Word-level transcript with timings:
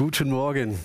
Guten 0.00 0.30
Morgen. 0.30 0.78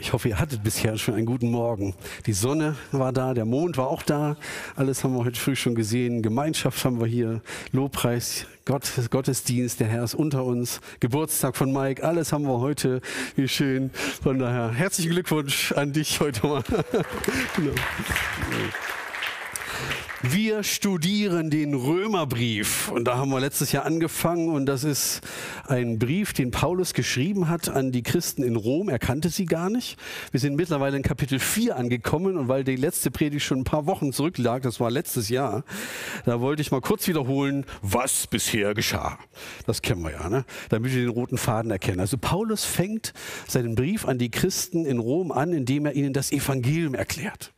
Ich 0.00 0.12
hoffe, 0.12 0.28
ihr 0.28 0.40
hattet 0.40 0.64
bisher 0.64 0.98
schon 0.98 1.14
einen 1.14 1.24
guten 1.24 1.52
Morgen. 1.52 1.94
Die 2.26 2.32
Sonne 2.32 2.74
war 2.90 3.12
da, 3.12 3.32
der 3.32 3.44
Mond 3.44 3.76
war 3.76 3.86
auch 3.86 4.02
da. 4.02 4.36
Alles 4.74 5.04
haben 5.04 5.14
wir 5.16 5.24
heute 5.24 5.38
früh 5.38 5.54
schon 5.54 5.76
gesehen. 5.76 6.20
Gemeinschaft 6.20 6.84
haben 6.84 6.98
wir 6.98 7.06
hier. 7.06 7.42
Lobpreis, 7.70 8.46
Gott, 8.64 8.90
Gottesdienst, 9.10 9.78
der 9.78 9.86
Herr 9.86 10.02
ist 10.02 10.16
unter 10.16 10.44
uns. 10.44 10.80
Geburtstag 10.98 11.56
von 11.56 11.72
Mike, 11.72 12.02
alles 12.02 12.32
haben 12.32 12.42
wir 12.42 12.58
heute. 12.58 13.02
Wie 13.36 13.46
schön. 13.46 13.90
Von 14.20 14.40
daher 14.40 14.72
herzlichen 14.72 15.12
Glückwunsch 15.12 15.70
an 15.70 15.92
dich 15.92 16.18
heute 16.18 16.48
mal. 16.48 16.64
genau. 17.54 17.72
Wir 20.22 20.62
studieren 20.64 21.48
den 21.48 21.72
Römerbrief 21.72 22.90
und 22.90 23.06
da 23.06 23.16
haben 23.16 23.30
wir 23.30 23.40
letztes 23.40 23.72
Jahr 23.72 23.86
angefangen 23.86 24.50
und 24.50 24.66
das 24.66 24.84
ist 24.84 25.22
ein 25.66 25.98
Brief, 25.98 26.34
den 26.34 26.50
Paulus 26.50 26.92
geschrieben 26.92 27.48
hat 27.48 27.70
an 27.70 27.90
die 27.90 28.02
Christen 28.02 28.42
in 28.42 28.56
Rom. 28.56 28.90
Er 28.90 28.98
kannte 28.98 29.30
sie 29.30 29.46
gar 29.46 29.70
nicht. 29.70 29.98
Wir 30.30 30.38
sind 30.38 30.56
mittlerweile 30.56 30.98
in 30.98 31.02
Kapitel 31.02 31.38
4 31.38 31.74
angekommen 31.74 32.36
und 32.36 32.48
weil 32.48 32.64
die 32.64 32.76
letzte 32.76 33.10
Predigt 33.10 33.46
schon 33.46 33.60
ein 33.60 33.64
paar 33.64 33.86
Wochen 33.86 34.12
zurücklag, 34.12 34.60
das 34.60 34.78
war 34.78 34.90
letztes 34.90 35.30
Jahr, 35.30 35.64
da 36.26 36.42
wollte 36.42 36.60
ich 36.60 36.70
mal 36.70 36.82
kurz 36.82 37.08
wiederholen, 37.08 37.64
was 37.80 38.26
bisher 38.26 38.74
geschah. 38.74 39.18
Das 39.64 39.80
kennen 39.80 40.02
wir 40.02 40.10
ja, 40.10 40.28
ne? 40.28 40.44
damit 40.68 40.92
wir 40.94 41.00
den 41.00 41.08
roten 41.08 41.38
Faden 41.38 41.70
erkennen. 41.70 41.98
Also 41.98 42.18
Paulus 42.18 42.66
fängt 42.66 43.14
seinen 43.48 43.74
Brief 43.74 44.06
an 44.06 44.18
die 44.18 44.30
Christen 44.30 44.84
in 44.84 44.98
Rom 44.98 45.32
an, 45.32 45.54
indem 45.54 45.86
er 45.86 45.94
ihnen 45.94 46.12
das 46.12 46.30
Evangelium 46.30 46.94
erklärt. 46.94 47.54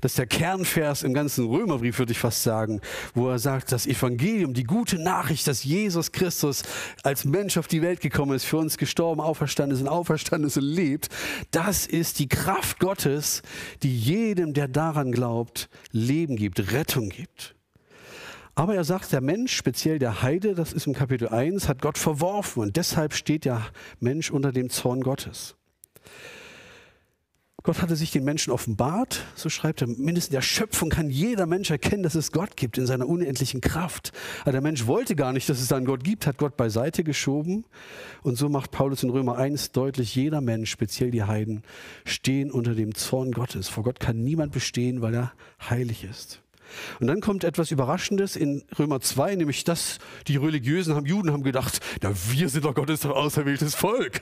Das 0.00 0.12
ist 0.12 0.18
der 0.18 0.26
Kernvers 0.26 1.02
im 1.02 1.14
ganzen 1.14 1.46
Römerbrief, 1.46 1.98
würde 1.98 2.12
ich 2.12 2.18
fast 2.18 2.42
sagen, 2.42 2.80
wo 3.14 3.28
er 3.28 3.38
sagt, 3.38 3.72
das 3.72 3.86
Evangelium, 3.86 4.54
die 4.54 4.64
gute 4.64 4.98
Nachricht, 4.98 5.46
dass 5.46 5.64
Jesus 5.64 6.12
Christus 6.12 6.62
als 7.02 7.24
Mensch 7.24 7.56
auf 7.56 7.68
die 7.68 7.82
Welt 7.82 8.00
gekommen 8.00 8.34
ist, 8.34 8.44
für 8.44 8.58
uns 8.58 8.78
gestorben, 8.78 9.20
auferstanden 9.20 9.76
ist 9.76 9.82
und 9.82 9.88
auferstanden 9.88 10.48
ist 10.48 10.56
und 10.56 10.64
lebt, 10.64 11.08
das 11.50 11.86
ist 11.86 12.18
die 12.18 12.28
Kraft 12.28 12.78
Gottes, 12.78 13.42
die 13.82 13.96
jedem, 13.96 14.54
der 14.54 14.68
daran 14.68 15.12
glaubt, 15.12 15.68
Leben 15.90 16.36
gibt, 16.36 16.72
Rettung 16.72 17.08
gibt. 17.08 17.54
Aber 18.56 18.74
er 18.74 18.84
sagt, 18.84 19.12
der 19.12 19.20
Mensch, 19.20 19.56
speziell 19.56 19.98
der 19.98 20.22
Heide, 20.22 20.54
das 20.54 20.72
ist 20.72 20.86
im 20.86 20.94
Kapitel 20.94 21.28
1, 21.28 21.68
hat 21.68 21.82
Gott 21.82 21.98
verworfen 21.98 22.62
und 22.62 22.76
deshalb 22.76 23.14
steht 23.14 23.44
der 23.44 23.66
Mensch 23.98 24.30
unter 24.30 24.52
dem 24.52 24.70
Zorn 24.70 25.00
Gottes. 25.00 25.56
Gott 27.66 27.80
hatte 27.80 27.96
sich 27.96 28.10
den 28.10 28.24
Menschen 28.24 28.52
offenbart, 28.52 29.24
so 29.34 29.48
schreibt 29.48 29.80
er, 29.80 29.88
mindestens 29.88 30.26
in 30.26 30.34
der 30.34 30.42
Schöpfung 30.42 30.90
kann 30.90 31.08
jeder 31.08 31.46
Mensch 31.46 31.70
erkennen, 31.70 32.02
dass 32.02 32.14
es 32.14 32.30
Gott 32.30 32.58
gibt 32.58 32.76
in 32.76 32.84
seiner 32.84 33.08
unendlichen 33.08 33.62
Kraft. 33.62 34.12
Aber 34.42 34.52
der 34.52 34.60
Mensch 34.60 34.86
wollte 34.86 35.16
gar 35.16 35.32
nicht, 35.32 35.48
dass 35.48 35.62
es 35.62 35.72
einen 35.72 35.86
Gott 35.86 36.04
gibt, 36.04 36.26
hat 36.26 36.36
Gott 36.36 36.58
beiseite 36.58 37.04
geschoben. 37.04 37.64
Und 38.22 38.36
so 38.36 38.50
macht 38.50 38.70
Paulus 38.70 39.02
in 39.02 39.08
Römer 39.08 39.38
1 39.38 39.72
deutlich, 39.72 40.14
jeder 40.14 40.42
Mensch, 40.42 40.70
speziell 40.70 41.10
die 41.10 41.22
Heiden, 41.22 41.62
stehen 42.04 42.50
unter 42.50 42.74
dem 42.74 42.94
Zorn 42.94 43.32
Gottes. 43.32 43.70
Vor 43.70 43.82
Gott 43.82 43.98
kann 43.98 44.22
niemand 44.22 44.52
bestehen, 44.52 45.00
weil 45.00 45.14
er 45.14 45.32
heilig 45.70 46.04
ist. 46.04 46.42
Und 47.00 47.06
dann 47.06 47.22
kommt 47.22 47.44
etwas 47.44 47.70
Überraschendes 47.70 48.36
in 48.36 48.62
Römer 48.78 49.00
2, 49.00 49.36
nämlich 49.36 49.64
dass 49.64 50.00
die 50.26 50.36
religiösen 50.36 50.94
haben, 50.94 51.06
Juden 51.06 51.32
haben 51.32 51.42
gedacht, 51.42 51.80
na, 52.02 52.12
wir 52.30 52.50
sind 52.50 52.66
doch 52.66 52.74
Gottes 52.74 53.06
auserwähltes 53.06 53.74
Volk. 53.74 54.20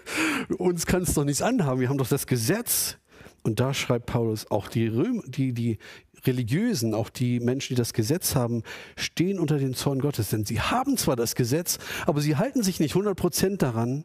Uns 0.58 0.86
kann 0.86 1.02
es 1.02 1.14
doch 1.14 1.24
nichts 1.24 1.42
anhaben. 1.42 1.80
Wir 1.80 1.88
haben 1.88 1.98
doch 1.98 2.08
das 2.08 2.28
Gesetz. 2.28 2.98
Und 3.42 3.58
da 3.58 3.74
schreibt 3.74 4.06
Paulus, 4.06 4.50
auch 4.50 4.68
die, 4.68 4.86
Röm, 4.86 5.22
die, 5.26 5.52
die 5.52 5.78
Religiösen, 6.24 6.94
auch 6.94 7.10
die 7.10 7.40
Menschen, 7.40 7.74
die 7.74 7.78
das 7.78 7.92
Gesetz 7.92 8.36
haben, 8.36 8.62
stehen 8.96 9.40
unter 9.40 9.58
dem 9.58 9.74
Zorn 9.74 10.00
Gottes. 10.00 10.30
Denn 10.30 10.44
sie 10.44 10.60
haben 10.60 10.96
zwar 10.96 11.16
das 11.16 11.34
Gesetz, 11.34 11.78
aber 12.06 12.20
sie 12.20 12.36
halten 12.36 12.62
sich 12.62 12.78
nicht 12.78 12.92
100 12.92 13.16
Prozent 13.16 13.62
daran. 13.62 14.04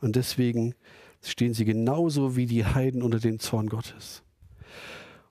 Und 0.00 0.16
deswegen 0.16 0.74
stehen 1.22 1.54
sie 1.54 1.64
genauso 1.64 2.36
wie 2.36 2.46
die 2.46 2.66
Heiden 2.66 3.02
unter 3.02 3.18
dem 3.18 3.38
Zorn 3.38 3.68
Gottes. 3.68 4.22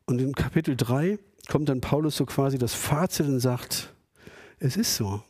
Und 0.06 0.20
in 0.20 0.34
Kapitel 0.34 0.76
3 0.76 1.20
kommt 1.48 1.70
dann 1.70 1.82
Paulus 1.82 2.18
so 2.18 2.26
quasi 2.26 2.58
das 2.58 2.74
Fazit 2.74 3.28
und 3.28 3.40
sagt, 3.40 3.94
es 4.60 4.78
ist 4.78 4.96
so, 4.96 5.22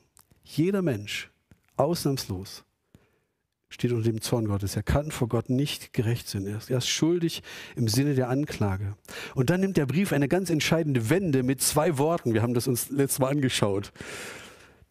jeder 0.43 0.81
Mensch, 0.81 1.29
ausnahmslos, 1.75 2.63
steht 3.75 3.91
unter 3.91 4.09
dem 4.09 4.21
Zorn 4.21 4.47
Gottes. 4.47 4.77
Er 4.77 4.83
kann 4.83 5.11
vor 5.11 5.27
Gott 5.27 5.49
nicht 5.49 5.91
gerecht 5.91 6.29
sein. 6.29 6.47
Er 6.47 6.77
ist, 6.77 6.87
schuldig 6.87 7.43
im 7.75 7.89
Sinne 7.89 8.15
der 8.15 8.29
Anklage. 8.29 8.95
Und 9.35 9.49
dann 9.49 9.59
nimmt 9.59 9.75
der 9.75 9.85
Brief 9.85 10.13
eine 10.13 10.29
ganz 10.29 10.49
entscheidende 10.49 11.09
Wende 11.09 11.43
mit 11.43 11.61
zwei 11.61 11.97
Worten. 11.97 12.33
Wir 12.33 12.41
haben 12.41 12.53
das 12.53 12.69
uns 12.69 12.89
letztes 12.89 13.19
Mal 13.19 13.31
angeschaut. 13.31 13.91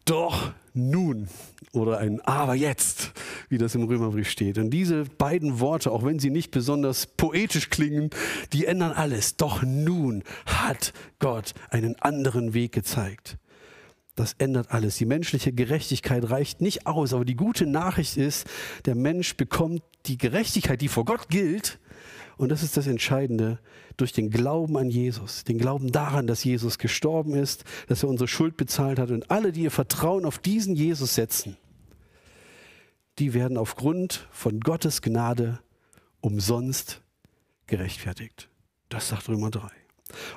Doch 0.05 0.53
nun 0.75 1.29
oder 1.73 1.97
ein 1.97 2.21
Aber 2.21 2.55
jetzt, 2.55 3.13
wie 3.49 3.57
das 3.57 3.75
im 3.75 3.85
Römerbrief 3.85 4.29
steht. 4.29 4.59
Und 4.59 4.69
diese 4.69 5.05
beiden 5.05 5.61
Worte, 5.61 5.91
auch 5.91 6.05
wenn 6.05 6.19
sie 6.19 6.29
nicht 6.29 6.51
besonders 6.51 7.07
poetisch 7.07 7.71
klingen, 7.71 8.11
die 8.53 8.67
ändern 8.67 8.93
alles. 8.93 9.37
Doch 9.37 9.63
nun 9.63 10.25
hat 10.45 10.93
Gott 11.21 11.55
einen 11.71 11.99
anderen 12.01 12.53
Weg 12.53 12.73
gezeigt. 12.73 13.39
Das 14.15 14.35
ändert 14.35 14.71
alles. 14.71 14.97
Die 14.97 15.07
menschliche 15.07 15.53
Gerechtigkeit 15.53 16.31
reicht 16.31 16.61
nicht 16.61 16.87
aus. 16.87 17.13
Aber 17.13 17.25
die 17.25 17.35
gute 17.35 17.67
Nachricht 17.67 18.17
ist, 18.17 18.47
der 18.85 18.95
Mensch 18.95 19.37
bekommt 19.37 19.83
die 20.07 20.19
Gerechtigkeit, 20.19 20.81
die 20.81 20.89
vor 20.89 21.05
Gott 21.05 21.29
gilt. 21.29 21.81
Und 22.37 22.49
das 22.49 22.63
ist 22.63 22.77
das 22.77 22.87
Entscheidende, 22.87 23.59
durch 23.97 24.13
den 24.13 24.31
Glauben 24.31 24.77
an 24.77 24.91
Jesus, 24.91 25.45
den 25.45 25.59
Glauben 25.59 25.93
daran, 25.93 26.27
dass 26.27 26.43
Jesus 26.43 26.79
gestorben 26.79 27.35
ist, 27.35 27.65
dass 27.87 28.03
er 28.03 28.09
unsere 28.09 28.27
Schuld 28.27 28.57
bezahlt 28.57 28.99
hat. 28.99 29.11
Und 29.11 29.31
alle, 29.31 29.53
die 29.53 29.63
ihr 29.63 29.71
Vertrauen 29.71 30.25
auf 30.25 30.39
diesen 30.39 30.75
Jesus 30.75 31.15
setzen, 31.15 31.57
die 33.19 33.35
werden 33.35 33.57
aufgrund 33.57 34.29
von 34.33 34.61
Gottes 34.61 35.01
Gnade 35.01 35.61
umsonst 36.21 37.03
gerechtfertigt. 37.67 38.49
Das 38.89 39.09
sagt 39.09 39.29
Römer 39.29 39.51
3. 39.51 39.84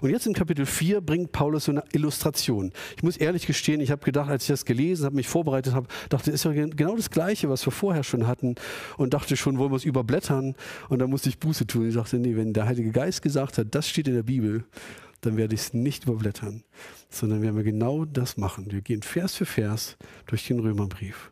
Und 0.01 0.09
jetzt 0.09 0.27
in 0.27 0.33
Kapitel 0.33 0.65
4 0.65 1.01
bringt 1.01 1.31
Paulus 1.31 1.65
so 1.65 1.71
eine 1.71 1.83
Illustration. 1.93 2.71
Ich 2.95 3.03
muss 3.03 3.17
ehrlich 3.17 3.47
gestehen, 3.47 3.81
ich 3.81 3.91
habe 3.91 4.03
gedacht, 4.03 4.29
als 4.29 4.43
ich 4.43 4.49
das 4.49 4.65
gelesen 4.65 5.05
habe, 5.05 5.15
mich 5.15 5.27
vorbereitet 5.27 5.73
habe, 5.73 5.87
dachte, 6.09 6.31
ist 6.31 6.45
ja 6.45 6.51
genau 6.51 6.95
das 6.95 7.09
Gleiche, 7.09 7.49
was 7.49 7.65
wir 7.65 7.71
vorher 7.71 8.03
schon 8.03 8.27
hatten 8.27 8.55
und 8.97 9.13
dachte 9.13 9.37
schon, 9.37 9.57
wollen 9.57 9.71
wir 9.71 9.77
es 9.77 9.85
überblättern 9.85 10.55
und 10.89 10.99
dann 10.99 11.09
musste 11.09 11.29
ich 11.29 11.39
Buße 11.39 11.67
tun. 11.67 11.87
Ich 11.87 11.95
dachte, 11.95 12.17
nee, 12.19 12.35
wenn 12.35 12.53
der 12.53 12.65
Heilige 12.65 12.91
Geist 12.91 13.21
gesagt 13.21 13.57
hat, 13.57 13.67
das 13.71 13.89
steht 13.89 14.07
in 14.07 14.15
der 14.15 14.23
Bibel, 14.23 14.65
dann 15.21 15.37
werde 15.37 15.55
ich 15.55 15.61
es 15.61 15.73
nicht 15.73 16.03
überblättern, 16.03 16.63
sondern 17.09 17.41
werden 17.41 17.55
wir 17.55 17.63
genau 17.63 18.05
das 18.05 18.37
machen. 18.37 18.71
Wir 18.71 18.81
gehen 18.81 19.01
Vers 19.01 19.35
für 19.35 19.45
Vers 19.45 19.97
durch 20.27 20.45
den 20.47 20.59
Römerbrief. 20.59 21.31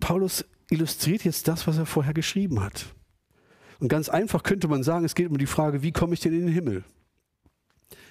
Paulus 0.00 0.44
illustriert 0.70 1.24
jetzt 1.24 1.48
das, 1.48 1.66
was 1.66 1.78
er 1.78 1.86
vorher 1.86 2.14
geschrieben 2.14 2.62
hat. 2.62 2.94
Und 3.80 3.88
ganz 3.88 4.08
einfach 4.08 4.42
könnte 4.42 4.68
man 4.68 4.82
sagen, 4.82 5.04
es 5.04 5.14
geht 5.14 5.28
um 5.28 5.38
die 5.38 5.46
Frage, 5.46 5.82
wie 5.82 5.92
komme 5.92 6.14
ich 6.14 6.20
denn 6.20 6.32
in 6.32 6.46
den 6.46 6.54
Himmel? 6.54 6.84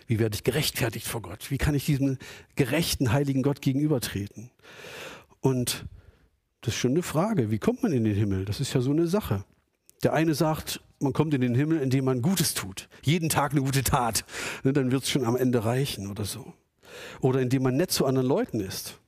Wie 0.07 0.19
werde 0.19 0.35
ich 0.35 0.43
gerechtfertigt 0.43 1.07
vor 1.07 1.21
Gott? 1.21 1.49
Wie 1.49 1.57
kann 1.57 1.75
ich 1.75 1.85
diesem 1.85 2.17
gerechten, 2.55 3.13
heiligen 3.13 3.41
Gott 3.41 3.61
gegenübertreten? 3.61 4.49
Und 5.39 5.85
das 6.61 6.73
ist 6.73 6.79
schon 6.79 6.91
eine 6.91 7.03
Frage. 7.03 7.51
Wie 7.51 7.59
kommt 7.59 7.83
man 7.83 7.91
in 7.91 8.03
den 8.03 8.15
Himmel? 8.15 8.45
Das 8.45 8.59
ist 8.59 8.73
ja 8.73 8.81
so 8.81 8.91
eine 8.91 9.07
Sache. 9.07 9.43
Der 10.03 10.13
eine 10.13 10.33
sagt, 10.33 10.81
man 10.99 11.13
kommt 11.13 11.33
in 11.33 11.41
den 11.41 11.55
Himmel, 11.55 11.79
indem 11.79 12.05
man 12.05 12.21
Gutes 12.21 12.53
tut. 12.53 12.89
Jeden 13.03 13.29
Tag 13.29 13.51
eine 13.51 13.61
gute 13.61 13.83
Tat. 13.83 14.25
Ne, 14.63 14.73
dann 14.73 14.91
wird 14.91 15.03
es 15.03 15.09
schon 15.09 15.25
am 15.25 15.35
Ende 15.35 15.65
reichen 15.65 16.09
oder 16.09 16.25
so. 16.25 16.53
Oder 17.21 17.41
indem 17.41 17.63
man 17.63 17.77
nett 17.77 17.91
zu 17.91 18.05
anderen 18.05 18.27
Leuten 18.27 18.59
ist. 18.59 18.99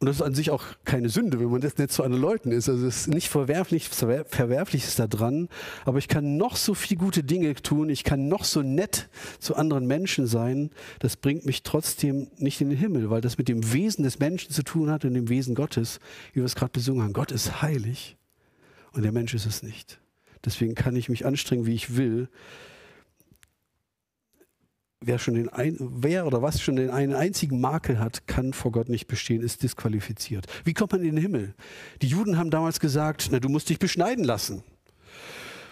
Und 0.00 0.06
das 0.06 0.16
ist 0.16 0.22
an 0.22 0.34
sich 0.34 0.50
auch 0.50 0.64
keine 0.84 1.08
Sünde, 1.08 1.40
wenn 1.40 1.50
man 1.50 1.60
das 1.60 1.76
nicht 1.76 1.90
zu 1.90 2.04
anderen 2.04 2.22
Leuten 2.22 2.52
ist. 2.52 2.68
Also 2.68 2.86
es 2.86 3.00
ist 3.00 3.08
nicht 3.08 3.28
verwerflich, 3.28 3.88
verwerflich 3.88 4.84
ist 4.84 5.00
da 5.00 5.08
dran. 5.08 5.48
Aber 5.84 5.98
ich 5.98 6.06
kann 6.06 6.36
noch 6.36 6.54
so 6.54 6.74
viele 6.74 7.00
gute 7.00 7.24
Dinge 7.24 7.52
tun. 7.54 7.88
Ich 7.88 8.04
kann 8.04 8.28
noch 8.28 8.44
so 8.44 8.62
nett 8.62 9.08
zu 9.40 9.56
anderen 9.56 9.88
Menschen 9.88 10.28
sein. 10.28 10.70
Das 11.00 11.16
bringt 11.16 11.46
mich 11.46 11.64
trotzdem 11.64 12.28
nicht 12.36 12.60
in 12.60 12.70
den 12.70 12.78
Himmel, 12.78 13.10
weil 13.10 13.20
das 13.20 13.38
mit 13.38 13.48
dem 13.48 13.72
Wesen 13.72 14.04
des 14.04 14.20
Menschen 14.20 14.52
zu 14.52 14.62
tun 14.62 14.88
hat 14.88 15.04
und 15.04 15.14
dem 15.14 15.28
Wesen 15.28 15.56
Gottes, 15.56 15.98
wie 16.32 16.40
wir 16.40 16.44
es 16.44 16.54
gerade 16.54 16.72
besungen 16.72 17.02
haben. 17.02 17.12
Gott 17.12 17.32
ist 17.32 17.60
heilig 17.60 18.16
und 18.92 19.02
der 19.02 19.12
Mensch 19.12 19.34
ist 19.34 19.46
es 19.46 19.64
nicht. 19.64 20.00
Deswegen 20.44 20.76
kann 20.76 20.94
ich 20.94 21.08
mich 21.08 21.26
anstrengen, 21.26 21.66
wie 21.66 21.74
ich 21.74 21.96
will 21.96 22.28
wer 25.08 25.18
schon 25.18 25.34
den 25.34 25.48
ein, 25.48 25.76
wer 25.80 26.26
oder 26.26 26.42
was 26.42 26.60
schon 26.60 26.76
den 26.76 26.90
einen 26.90 27.14
einzigen 27.14 27.60
Makel 27.60 27.98
hat, 27.98 28.28
kann 28.28 28.52
vor 28.52 28.70
Gott 28.70 28.88
nicht 28.88 29.08
bestehen, 29.08 29.42
ist 29.42 29.62
disqualifiziert. 29.62 30.46
Wie 30.64 30.74
kommt 30.74 30.92
man 30.92 31.00
in 31.00 31.16
den 31.16 31.22
Himmel? 31.22 31.54
Die 32.02 32.06
Juden 32.06 32.38
haben 32.38 32.50
damals 32.50 32.78
gesagt, 32.78 33.30
na, 33.32 33.40
du 33.40 33.48
musst 33.48 33.70
dich 33.70 33.78
beschneiden 33.78 34.22
lassen. 34.22 34.62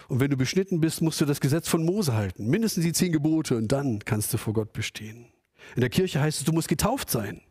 Und 0.09 0.19
wenn 0.19 0.31
du 0.31 0.37
beschnitten 0.37 0.81
bist, 0.81 1.01
musst 1.01 1.21
du 1.21 1.25
das 1.25 1.39
Gesetz 1.39 1.67
von 1.67 1.85
Mose 1.85 2.13
halten. 2.13 2.47
Mindestens 2.47 2.83
die 2.83 2.93
zehn 2.93 3.11
Gebote 3.11 3.55
und 3.55 3.71
dann 3.71 3.99
kannst 3.99 4.33
du 4.33 4.37
vor 4.37 4.53
Gott 4.53 4.73
bestehen. 4.73 5.27
In 5.75 5.81
der 5.81 5.89
Kirche 5.89 6.19
heißt 6.19 6.39
es, 6.39 6.45
du 6.45 6.53
musst 6.53 6.67
getauft 6.67 7.09
sein. 7.09 7.41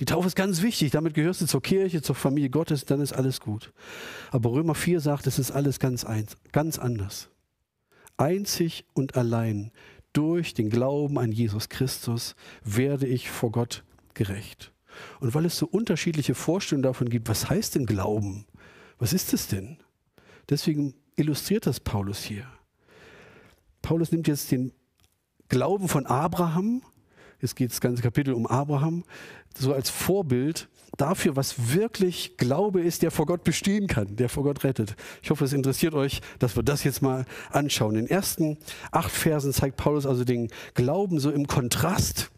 Die 0.00 0.04
Taufe 0.04 0.26
ist 0.26 0.36
ganz 0.36 0.62
wichtig. 0.62 0.90
Damit 0.90 1.14
gehörst 1.14 1.40
du 1.40 1.46
zur 1.46 1.62
Kirche, 1.62 2.02
zur 2.02 2.14
Familie 2.14 2.50
Gottes, 2.50 2.84
dann 2.84 3.00
ist 3.00 3.12
alles 3.12 3.40
gut. 3.40 3.72
Aber 4.30 4.50
Römer 4.50 4.74
4 4.74 5.00
sagt, 5.00 5.26
es 5.26 5.38
ist 5.38 5.50
alles 5.50 5.78
ganz, 5.78 6.04
eins, 6.04 6.36
ganz 6.50 6.78
anders. 6.78 7.30
Einzig 8.16 8.84
und 8.92 9.16
allein 9.16 9.70
durch 10.12 10.54
den 10.54 10.70
Glauben 10.70 11.18
an 11.18 11.32
Jesus 11.32 11.68
Christus 11.68 12.34
werde 12.64 13.06
ich 13.06 13.30
vor 13.30 13.50
Gott 13.50 13.84
gerecht. 14.14 14.72
Und 15.20 15.34
weil 15.34 15.46
es 15.46 15.56
so 15.56 15.66
unterschiedliche 15.66 16.34
Vorstellungen 16.34 16.82
davon 16.82 17.08
gibt, 17.08 17.28
was 17.28 17.48
heißt 17.48 17.74
denn 17.74 17.86
Glauben? 17.86 18.46
Was 18.98 19.12
ist 19.12 19.32
das 19.32 19.48
denn? 19.48 19.78
Deswegen 20.48 20.94
illustriert 21.16 21.66
das 21.66 21.80
Paulus 21.80 22.22
hier. 22.22 22.46
Paulus 23.80 24.12
nimmt 24.12 24.28
jetzt 24.28 24.50
den 24.50 24.72
Glauben 25.48 25.88
von 25.88 26.06
Abraham, 26.06 26.82
jetzt 27.42 27.56
geht 27.56 27.70
das 27.72 27.80
ganze 27.80 28.02
Kapitel 28.02 28.32
um 28.32 28.46
Abraham, 28.46 29.04
so 29.58 29.74
als 29.74 29.90
Vorbild 29.90 30.68
dafür, 30.96 31.36
was 31.36 31.74
wirklich 31.74 32.36
Glaube 32.36 32.80
ist, 32.80 33.02
der 33.02 33.10
vor 33.10 33.26
Gott 33.26 33.44
bestehen 33.44 33.86
kann, 33.86 34.16
der 34.16 34.28
vor 34.28 34.44
Gott 34.44 34.64
rettet. 34.64 34.94
Ich 35.22 35.30
hoffe, 35.30 35.44
es 35.44 35.52
interessiert 35.52 35.94
euch, 35.94 36.20
dass 36.38 36.56
wir 36.56 36.62
das 36.62 36.84
jetzt 36.84 37.02
mal 37.02 37.24
anschauen. 37.50 37.96
In 37.96 38.06
den 38.06 38.10
ersten 38.10 38.58
acht 38.90 39.10
Versen 39.10 39.52
zeigt 39.52 39.76
Paulus 39.76 40.06
also 40.06 40.24
den 40.24 40.48
Glauben 40.74 41.18
so 41.18 41.30
im 41.30 41.46
Kontrast 41.46 42.30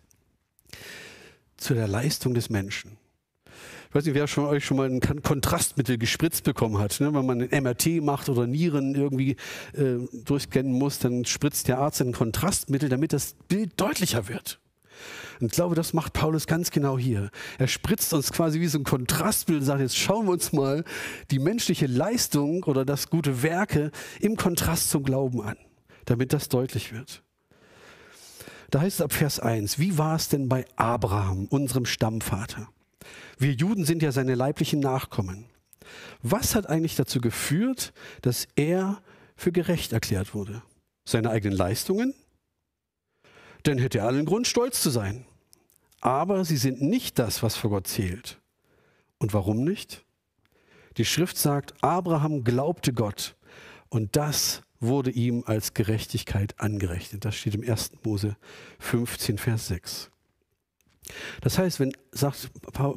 zu 1.57 1.75
der 1.75 1.89
Leistung 1.89 2.35
des 2.35 2.51
Menschen. 2.51 2.97
Ich 3.89 3.95
weiß 3.95 4.07
nicht, 4.07 4.15
wer 4.15 4.27
von 4.27 4.47
euch 4.47 4.65
schon 4.65 4.77
mal 4.77 4.91
ein 4.91 5.01
Kontrastmittel 5.01 5.99
gespritzt 5.99 6.43
bekommen 6.43 6.79
hat. 6.79 6.99
Ne? 6.99 7.15
Wenn 7.15 7.27
man 7.27 7.43
ein 7.43 7.63
MRT 7.63 8.03
macht 8.03 8.29
oder 8.29 8.45
Nieren 8.45 8.97
irgendwie 8.97 9.37
äh, 9.73 9.99
durchscannen 10.25 10.73
muss, 10.73 10.99
dann 10.99 11.25
spritzt 11.25 11.69
der 11.69 11.79
Arzt 11.79 12.01
ein 12.01 12.11
Kontrastmittel, 12.11 12.89
damit 12.89 13.13
das 13.13 13.37
Bild 13.47 13.81
deutlicher 13.81 14.27
wird. 14.29 14.59
Und 15.41 15.47
ich 15.49 15.53
glaube, 15.53 15.75
das 15.75 15.93
macht 15.93 16.13
Paulus 16.13 16.47
ganz 16.47 16.71
genau 16.71 16.99
hier. 16.99 17.31
Er 17.59 17.69
spritzt 17.69 18.13
uns 18.15 18.33
quasi 18.33 18.61
wie 18.61 18.67
so 18.67 18.79
ein 18.79 18.85
Kontrastbild 18.85 19.61
und 19.61 19.67
sagt, 19.67 19.81
jetzt 19.81 19.97
schauen 19.97 20.27
wir 20.27 20.33
uns 20.33 20.53
mal 20.53 20.85
die 21.31 21.39
menschliche 21.39 21.87
Leistung 21.87 22.65
oder 22.65 22.85
das 22.85 23.11
gute 23.11 23.43
Werke 23.43 23.91
im 24.21 24.37
Kontrast 24.37 24.91
zum 24.91 25.03
Glauben 25.03 25.43
an, 25.43 25.57
damit 26.05 26.33
das 26.33 26.49
deutlich 26.49 26.93
wird. 26.93 27.23
Da 28.71 28.81
heißt 28.81 28.97
es 28.97 29.05
ab 29.05 29.13
Vers 29.13 29.39
1, 29.39 29.79
wie 29.79 29.99
war 29.99 30.17
es 30.17 30.29
denn 30.29 30.49
bei 30.49 30.65
Abraham, 30.77 31.47
unserem 31.47 31.87
Stammvater? 31.87 32.69
Wir 33.39 33.53
Juden 33.53 33.85
sind 33.85 34.03
ja 34.03 34.13
seine 34.13 34.35
leiblichen 34.35 34.81
Nachkommen. 34.81 35.47
Was 36.23 36.55
hat 36.55 36.69
eigentlich 36.69 36.97
dazu 36.97 37.21
geführt, 37.21 37.93
dass 38.23 38.49
er 38.57 39.01
für 39.37 39.53
gerecht 39.53 39.93
erklärt 39.93 40.35
wurde? 40.35 40.63
Seine 41.05 41.31
eigenen 41.31 41.57
Leistungen? 41.57 42.15
Dann 43.65 43.79
hätte 43.79 43.99
er 43.99 44.07
allen 44.07 44.25
Grund, 44.25 44.47
stolz 44.47 44.81
zu 44.81 44.91
sein. 44.91 45.27
Aber 46.01 46.45
sie 46.45 46.57
sind 46.57 46.81
nicht 46.83 47.19
das, 47.19 47.43
was 47.43 47.57
vor 47.57 47.71
Gott 47.71 47.87
zählt. 47.87 48.41
Und 49.19 49.35
warum 49.35 49.65
nicht? 49.65 50.05
Die 50.97 51.05
Schrift 51.05 51.37
sagt, 51.37 51.75
Abraham 51.83 52.45
glaubte 52.45 52.93
Gott 52.93 53.37
und 53.89 54.17
das 54.17 54.63
wurde 54.81 55.11
ihm 55.11 55.45
als 55.47 55.75
Gerechtigkeit 55.75 56.55
angerechnet. 56.61 57.25
Das 57.25 57.35
steht 57.35 57.55
im 57.55 57.69
1. 57.69 57.93
Mose 58.05 58.37
15, 58.79 59.39
Vers 59.39 59.69
6. 59.69 60.11
Das 61.41 61.59
heißt, 61.59 61.81
wenn, 61.81 61.93
sagt, 62.13 62.51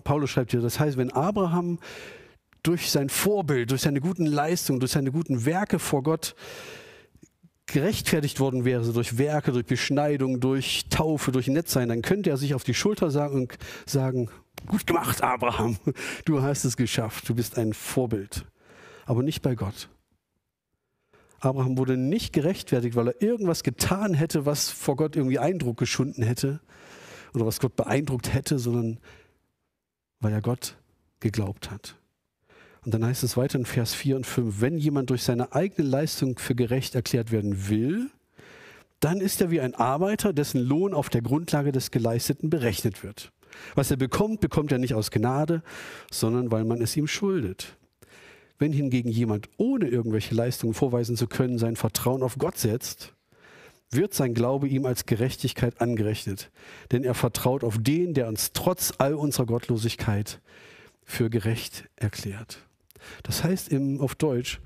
Paulus 0.03 0.29
schreibt 0.29 0.51
hier, 0.51 0.61
das 0.61 0.79
heißt, 0.79 0.97
wenn 0.97 1.11
Abraham 1.11 1.79
durch 2.63 2.91
sein 2.91 3.09
Vorbild, 3.09 3.71
durch 3.71 3.81
seine 3.81 4.01
guten 4.01 4.25
Leistungen, 4.25 4.79
durch 4.79 4.91
seine 4.91 5.11
guten 5.11 5.45
Werke 5.45 5.79
vor 5.79 6.03
Gott 6.03 6.35
gerechtfertigt 7.77 8.39
worden 8.39 8.65
wäre, 8.65 8.91
durch 8.91 9.19
Werke, 9.19 9.51
durch 9.51 9.67
Beschneidung, 9.67 10.39
durch 10.39 10.85
Taufe, 10.89 11.31
durch 11.31 11.47
Netzsein, 11.47 11.89
dann 11.89 12.01
könnte 12.01 12.31
er 12.31 12.37
sich 12.37 12.55
auf 12.55 12.63
die 12.63 12.73
Schulter 12.73 13.11
sagen 13.11 13.41
und 13.41 13.57
sagen, 13.85 14.31
gut 14.65 14.87
gemacht, 14.87 15.21
Abraham, 15.21 15.77
du 16.25 16.41
hast 16.41 16.65
es 16.65 16.75
geschafft, 16.75 17.29
du 17.29 17.35
bist 17.35 17.55
ein 17.59 17.73
Vorbild. 17.73 18.45
Aber 19.05 19.21
nicht 19.21 19.43
bei 19.43 19.53
Gott. 19.53 19.89
Abraham 21.39 21.77
wurde 21.77 21.97
nicht 21.97 22.33
gerechtfertigt, 22.33 22.95
weil 22.95 23.09
er 23.09 23.21
irgendwas 23.21 23.61
getan 23.61 24.15
hätte, 24.15 24.47
was 24.47 24.71
vor 24.71 24.95
Gott 24.95 25.15
irgendwie 25.15 25.37
Eindruck 25.37 25.77
geschunden 25.77 26.23
hätte 26.23 26.59
oder 27.35 27.45
was 27.45 27.59
Gott 27.59 27.75
beeindruckt 27.75 28.33
hätte, 28.33 28.57
sondern 28.57 28.97
weil 30.19 30.33
er 30.33 30.41
Gott 30.41 30.77
geglaubt 31.19 31.69
hat. 31.69 31.95
Und 32.87 32.93
dann 32.93 33.03
heißt 33.03 33.23
es 33.23 33.35
weiter 33.35 33.59
in 33.59 33.65
Vers 33.65 33.93
4 33.93 34.15
und 34.15 34.25
5, 34.25 34.61
wenn 34.61 34.77
jemand 34.77 35.09
durch 35.09 35.23
seine 35.23 35.51
eigene 35.51 35.85
Leistung 35.85 36.39
für 36.39 36.55
gerecht 36.55 36.95
erklärt 36.95 37.33
werden 37.33 37.67
will, 37.67 38.09
dann 39.01 39.19
ist 39.19 39.41
er 39.41 39.51
wie 39.51 39.59
ein 39.59 39.75
Arbeiter, 39.75 40.31
dessen 40.31 40.61
Lohn 40.61 40.93
auf 40.93 41.09
der 41.09 41.21
Grundlage 41.21 41.73
des 41.73 41.91
Geleisteten 41.91 42.49
berechnet 42.49 43.03
wird. 43.03 43.33
Was 43.75 43.91
er 43.91 43.97
bekommt, 43.97 44.39
bekommt 44.39 44.71
er 44.71 44.77
nicht 44.77 44.93
aus 44.93 45.11
Gnade, 45.11 45.63
sondern 46.09 46.49
weil 46.49 46.63
man 46.63 46.81
es 46.81 46.95
ihm 46.95 47.07
schuldet. 47.07 47.75
Wenn 48.57 48.71
hingegen 48.71 49.09
jemand 49.09 49.49
ohne 49.57 49.89
irgendwelche 49.89 50.33
Leistungen 50.33 50.73
vorweisen 50.73 51.17
zu 51.17 51.27
können 51.27 51.57
sein 51.57 51.75
Vertrauen 51.75 52.23
auf 52.23 52.37
Gott 52.37 52.57
setzt, 52.57 53.13
wird 53.91 54.13
sein 54.13 54.33
Glaube 54.33 54.69
ihm 54.69 54.85
als 54.85 55.05
Gerechtigkeit 55.05 55.81
angerechnet. 55.81 56.51
Denn 56.93 57.03
er 57.03 57.15
vertraut 57.15 57.65
auf 57.65 57.79
den, 57.81 58.13
der 58.13 58.29
uns 58.29 58.53
trotz 58.53 58.93
all 58.97 59.13
unserer 59.13 59.45
Gottlosigkeit 59.45 60.39
für 61.03 61.29
gerecht 61.29 61.83
erklärt. 61.97 62.63
Das 63.23 63.43
heißt 63.43 63.69
im, 63.69 64.01
auf 64.01 64.15
Deutsch, 64.15 64.59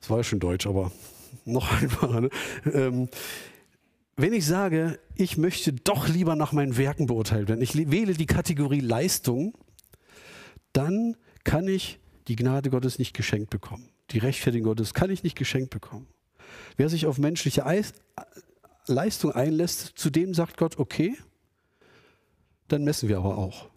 das 0.00 0.10
war 0.10 0.18
ja 0.18 0.24
schon 0.24 0.40
Deutsch, 0.40 0.66
aber 0.66 0.92
noch 1.44 1.70
einfacher, 1.80 2.20
ne? 2.22 2.30
ähm, 2.72 3.08
wenn 4.16 4.32
ich 4.34 4.46
sage, 4.46 4.98
ich 5.14 5.38
möchte 5.38 5.72
doch 5.72 6.08
lieber 6.08 6.36
nach 6.36 6.52
meinen 6.52 6.76
Werken 6.76 7.06
beurteilt 7.06 7.48
werden, 7.48 7.62
ich 7.62 7.74
wähle 7.74 8.14
die 8.14 8.26
Kategorie 8.26 8.80
Leistung, 8.80 9.56
dann 10.72 11.16
kann 11.44 11.66
ich 11.66 11.98
die 12.28 12.36
Gnade 12.36 12.70
Gottes 12.70 12.98
nicht 12.98 13.14
geschenkt 13.14 13.50
bekommen. 13.50 13.88
Die 14.10 14.18
Rechtfertigung 14.18 14.68
Gottes 14.68 14.94
kann 14.94 15.10
ich 15.10 15.22
nicht 15.22 15.36
geschenkt 15.36 15.70
bekommen. 15.70 16.06
Wer 16.76 16.88
sich 16.88 17.06
auf 17.06 17.18
menschliche 17.18 17.64
Eis, 17.64 17.94
Leistung 18.86 19.32
einlässt, 19.32 19.92
zu 19.98 20.10
dem 20.10 20.34
sagt 20.34 20.56
Gott, 20.56 20.78
okay, 20.78 21.16
dann 22.68 22.84
messen 22.84 23.08
wir 23.08 23.18
aber 23.18 23.38
auch. 23.38 23.68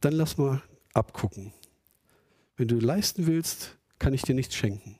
Dann 0.00 0.14
lass 0.14 0.38
mal 0.38 0.62
abgucken. 0.94 1.52
Wenn 2.60 2.68
du 2.68 2.78
leisten 2.78 3.26
willst, 3.26 3.78
kann 3.98 4.12
ich 4.12 4.20
dir 4.20 4.34
nichts 4.34 4.54
schenken. 4.54 4.98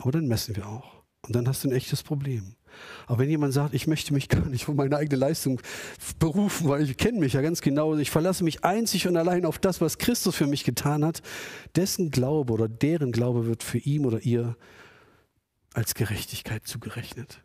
Aber 0.00 0.12
dann 0.12 0.26
messen 0.26 0.54
wir 0.54 0.68
auch. 0.68 1.02
Und 1.22 1.34
dann 1.34 1.48
hast 1.48 1.64
du 1.64 1.68
ein 1.70 1.74
echtes 1.74 2.02
Problem. 2.02 2.56
Aber 3.06 3.20
wenn 3.20 3.30
jemand 3.30 3.54
sagt, 3.54 3.72
ich 3.72 3.86
möchte 3.86 4.12
mich 4.12 4.28
gar 4.28 4.44
nicht 4.44 4.66
von 4.66 4.76
meiner 4.76 4.98
eigenen 4.98 5.18
Leistung 5.18 5.62
berufen, 6.18 6.68
weil 6.68 6.82
ich 6.82 6.98
kenne 6.98 7.20
mich 7.20 7.32
ja 7.32 7.40
ganz 7.40 7.62
genau, 7.62 7.96
ich 7.96 8.10
verlasse 8.10 8.44
mich 8.44 8.64
einzig 8.64 9.08
und 9.08 9.16
allein 9.16 9.46
auf 9.46 9.58
das, 9.58 9.80
was 9.80 9.96
Christus 9.96 10.36
für 10.36 10.46
mich 10.46 10.62
getan 10.62 11.06
hat, 11.06 11.22
dessen 11.74 12.10
Glaube 12.10 12.52
oder 12.52 12.68
deren 12.68 13.12
Glaube 13.12 13.46
wird 13.46 13.62
für 13.62 13.78
ihn 13.78 14.04
oder 14.04 14.20
ihr 14.20 14.54
als 15.72 15.94
Gerechtigkeit 15.94 16.66
zugerechnet. 16.66 17.42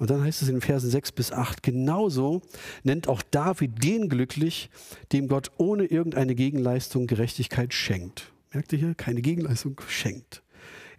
Und 0.00 0.08
dann 0.08 0.24
heißt 0.24 0.40
es 0.40 0.48
in 0.48 0.62
Versen 0.62 0.88
6 0.88 1.12
bis 1.12 1.30
8, 1.30 1.62
genauso 1.62 2.40
nennt 2.84 3.06
auch 3.06 3.20
David 3.20 3.84
den 3.84 4.08
glücklich, 4.08 4.70
dem 5.12 5.28
Gott 5.28 5.50
ohne 5.58 5.84
irgendeine 5.84 6.34
Gegenleistung 6.34 7.06
Gerechtigkeit 7.06 7.74
schenkt. 7.74 8.32
Merkt 8.50 8.72
ihr 8.72 8.78
hier? 8.78 8.94
Keine 8.94 9.20
Gegenleistung 9.20 9.78
schenkt. 9.88 10.42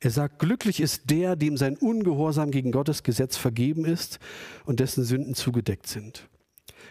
Er 0.01 0.11
sagt, 0.11 0.37
glücklich 0.37 0.79
ist 0.79 1.09
der, 1.09 1.35
dem 1.35 1.57
sein 1.57 1.77
Ungehorsam 1.77 2.51
gegen 2.51 2.71
Gottes 2.71 3.01
Gesetz 3.01 3.37
vergeben 3.37 3.85
ist 3.85 4.19
und 4.65 4.79
dessen 4.79 5.03
Sünden 5.03 5.33
zugedeckt 5.33 5.87
sind. 5.87 6.29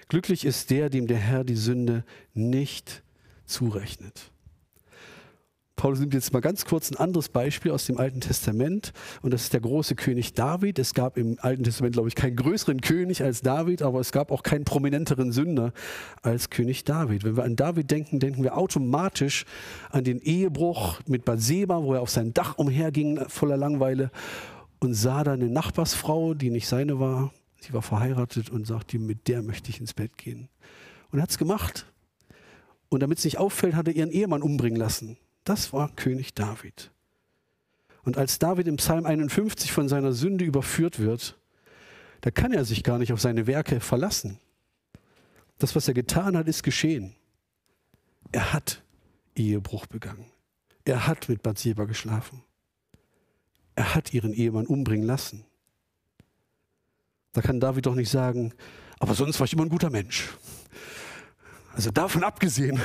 Glücklich 0.08 0.44
ist 0.44 0.70
der, 0.70 0.90
dem 0.90 1.06
der 1.06 1.18
Herr 1.18 1.44
die 1.44 1.54
Sünde 1.54 2.04
nicht 2.34 3.04
zurechnet. 3.44 4.32
Paulus 5.80 5.98
nimmt 5.98 6.12
jetzt 6.12 6.34
mal 6.34 6.40
ganz 6.40 6.66
kurz 6.66 6.90
ein 6.90 6.98
anderes 6.98 7.30
Beispiel 7.30 7.72
aus 7.72 7.86
dem 7.86 7.96
Alten 7.96 8.20
Testament 8.20 8.92
und 9.22 9.32
das 9.32 9.44
ist 9.44 9.54
der 9.54 9.62
große 9.62 9.94
König 9.94 10.34
David. 10.34 10.78
Es 10.78 10.92
gab 10.92 11.16
im 11.16 11.38
Alten 11.40 11.64
Testament, 11.64 11.94
glaube 11.94 12.08
ich, 12.08 12.14
keinen 12.14 12.36
größeren 12.36 12.82
König 12.82 13.22
als 13.22 13.40
David, 13.40 13.80
aber 13.80 13.98
es 13.98 14.12
gab 14.12 14.30
auch 14.30 14.42
keinen 14.42 14.66
prominenteren 14.66 15.32
Sünder 15.32 15.72
als 16.20 16.50
König 16.50 16.84
David. 16.84 17.24
Wenn 17.24 17.34
wir 17.38 17.44
an 17.44 17.56
David 17.56 17.90
denken, 17.90 18.20
denken 18.20 18.42
wir 18.42 18.58
automatisch 18.58 19.46
an 19.88 20.04
den 20.04 20.20
Ehebruch 20.20 21.00
mit 21.06 21.24
Bathseba, 21.24 21.82
wo 21.82 21.94
er 21.94 22.02
auf 22.02 22.10
sein 22.10 22.34
Dach 22.34 22.58
umherging 22.58 23.18
voller 23.28 23.56
Langeweile 23.56 24.10
und 24.80 24.92
sah 24.92 25.24
da 25.24 25.32
eine 25.32 25.48
Nachbarsfrau, 25.48 26.34
die 26.34 26.50
nicht 26.50 26.68
seine 26.68 27.00
war. 27.00 27.32
Sie 27.58 27.72
war 27.72 27.80
verheiratet 27.80 28.50
und 28.50 28.66
sagte, 28.66 28.98
mit 28.98 29.28
der 29.28 29.40
möchte 29.40 29.70
ich 29.70 29.80
ins 29.80 29.94
Bett 29.94 30.18
gehen. 30.18 30.50
Und 31.10 31.20
er 31.20 31.22
hat 31.22 31.30
es 31.30 31.38
gemacht. 31.38 31.86
Und 32.90 33.02
damit 33.02 33.16
es 33.16 33.24
nicht 33.24 33.38
auffällt, 33.38 33.76
hat 33.76 33.88
er 33.88 33.96
ihren 33.96 34.10
Ehemann 34.10 34.42
umbringen 34.42 34.78
lassen. 34.78 35.16
Das 35.44 35.72
war 35.72 35.90
König 35.96 36.34
David. 36.34 36.90
Und 38.02 38.16
als 38.16 38.38
David 38.38 38.66
im 38.66 38.76
Psalm 38.76 39.06
51 39.06 39.72
von 39.72 39.88
seiner 39.88 40.12
Sünde 40.12 40.44
überführt 40.44 40.98
wird, 40.98 41.38
da 42.20 42.30
kann 42.30 42.52
er 42.52 42.64
sich 42.64 42.82
gar 42.82 42.98
nicht 42.98 43.12
auf 43.12 43.20
seine 43.20 43.46
Werke 43.46 43.80
verlassen. 43.80 44.38
Das, 45.58 45.76
was 45.76 45.88
er 45.88 45.94
getan 45.94 46.36
hat, 46.36 46.48
ist 46.48 46.62
geschehen. 46.62 47.14
Er 48.32 48.52
hat 48.52 48.82
Ehebruch 49.34 49.86
begangen. 49.86 50.26
Er 50.84 51.06
hat 51.06 51.28
mit 51.28 51.42
Bathseba 51.42 51.84
geschlafen. 51.84 52.42
Er 53.74 53.94
hat 53.94 54.12
ihren 54.12 54.32
Ehemann 54.32 54.66
umbringen 54.66 55.06
lassen. 55.06 55.44
Da 57.32 57.42
kann 57.42 57.60
David 57.60 57.86
doch 57.86 57.94
nicht 57.94 58.10
sagen, 58.10 58.52
aber 58.98 59.14
sonst 59.14 59.38
war 59.38 59.44
ich 59.46 59.52
immer 59.52 59.62
ein 59.62 59.68
guter 59.68 59.90
Mensch. 59.90 60.30
Also 61.80 61.92
davon 61.92 62.24
abgesehen 62.24 62.78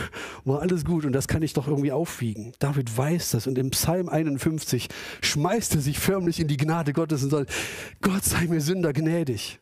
war 0.46 0.62
alles 0.62 0.86
gut 0.86 1.04
und 1.04 1.12
das 1.12 1.28
kann 1.28 1.42
ich 1.42 1.52
doch 1.52 1.68
irgendwie 1.68 1.92
aufwiegen. 1.92 2.54
David 2.60 2.98
weiß 2.98 3.32
das 3.32 3.46
und 3.46 3.58
im 3.58 3.72
Psalm 3.72 4.08
51 4.08 4.88
schmeißt 5.22 5.76
er 5.76 5.82
sich 5.82 6.00
förmlich 6.00 6.40
in 6.40 6.48
die 6.48 6.56
Gnade 6.56 6.94
Gottes 6.94 7.22
und 7.22 7.32
sagt, 7.32 7.52
Gott 8.00 8.24
sei 8.24 8.48
mir 8.48 8.62
Sünder 8.62 8.94
gnädig. 8.94 9.60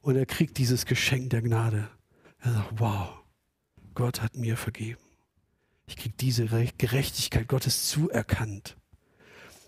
Und 0.00 0.16
er 0.16 0.26
kriegt 0.26 0.58
dieses 0.58 0.84
Geschenk 0.84 1.30
der 1.30 1.42
Gnade. 1.42 1.90
Er 2.40 2.52
sagt, 2.54 2.72
wow, 2.80 3.10
Gott 3.94 4.20
hat 4.20 4.34
mir 4.34 4.56
vergeben. 4.56 4.98
Ich 5.86 5.94
kriege 5.94 6.16
diese 6.18 6.46
Gerechtigkeit 6.76 7.46
Gottes 7.46 7.88
zuerkannt. 7.88 8.76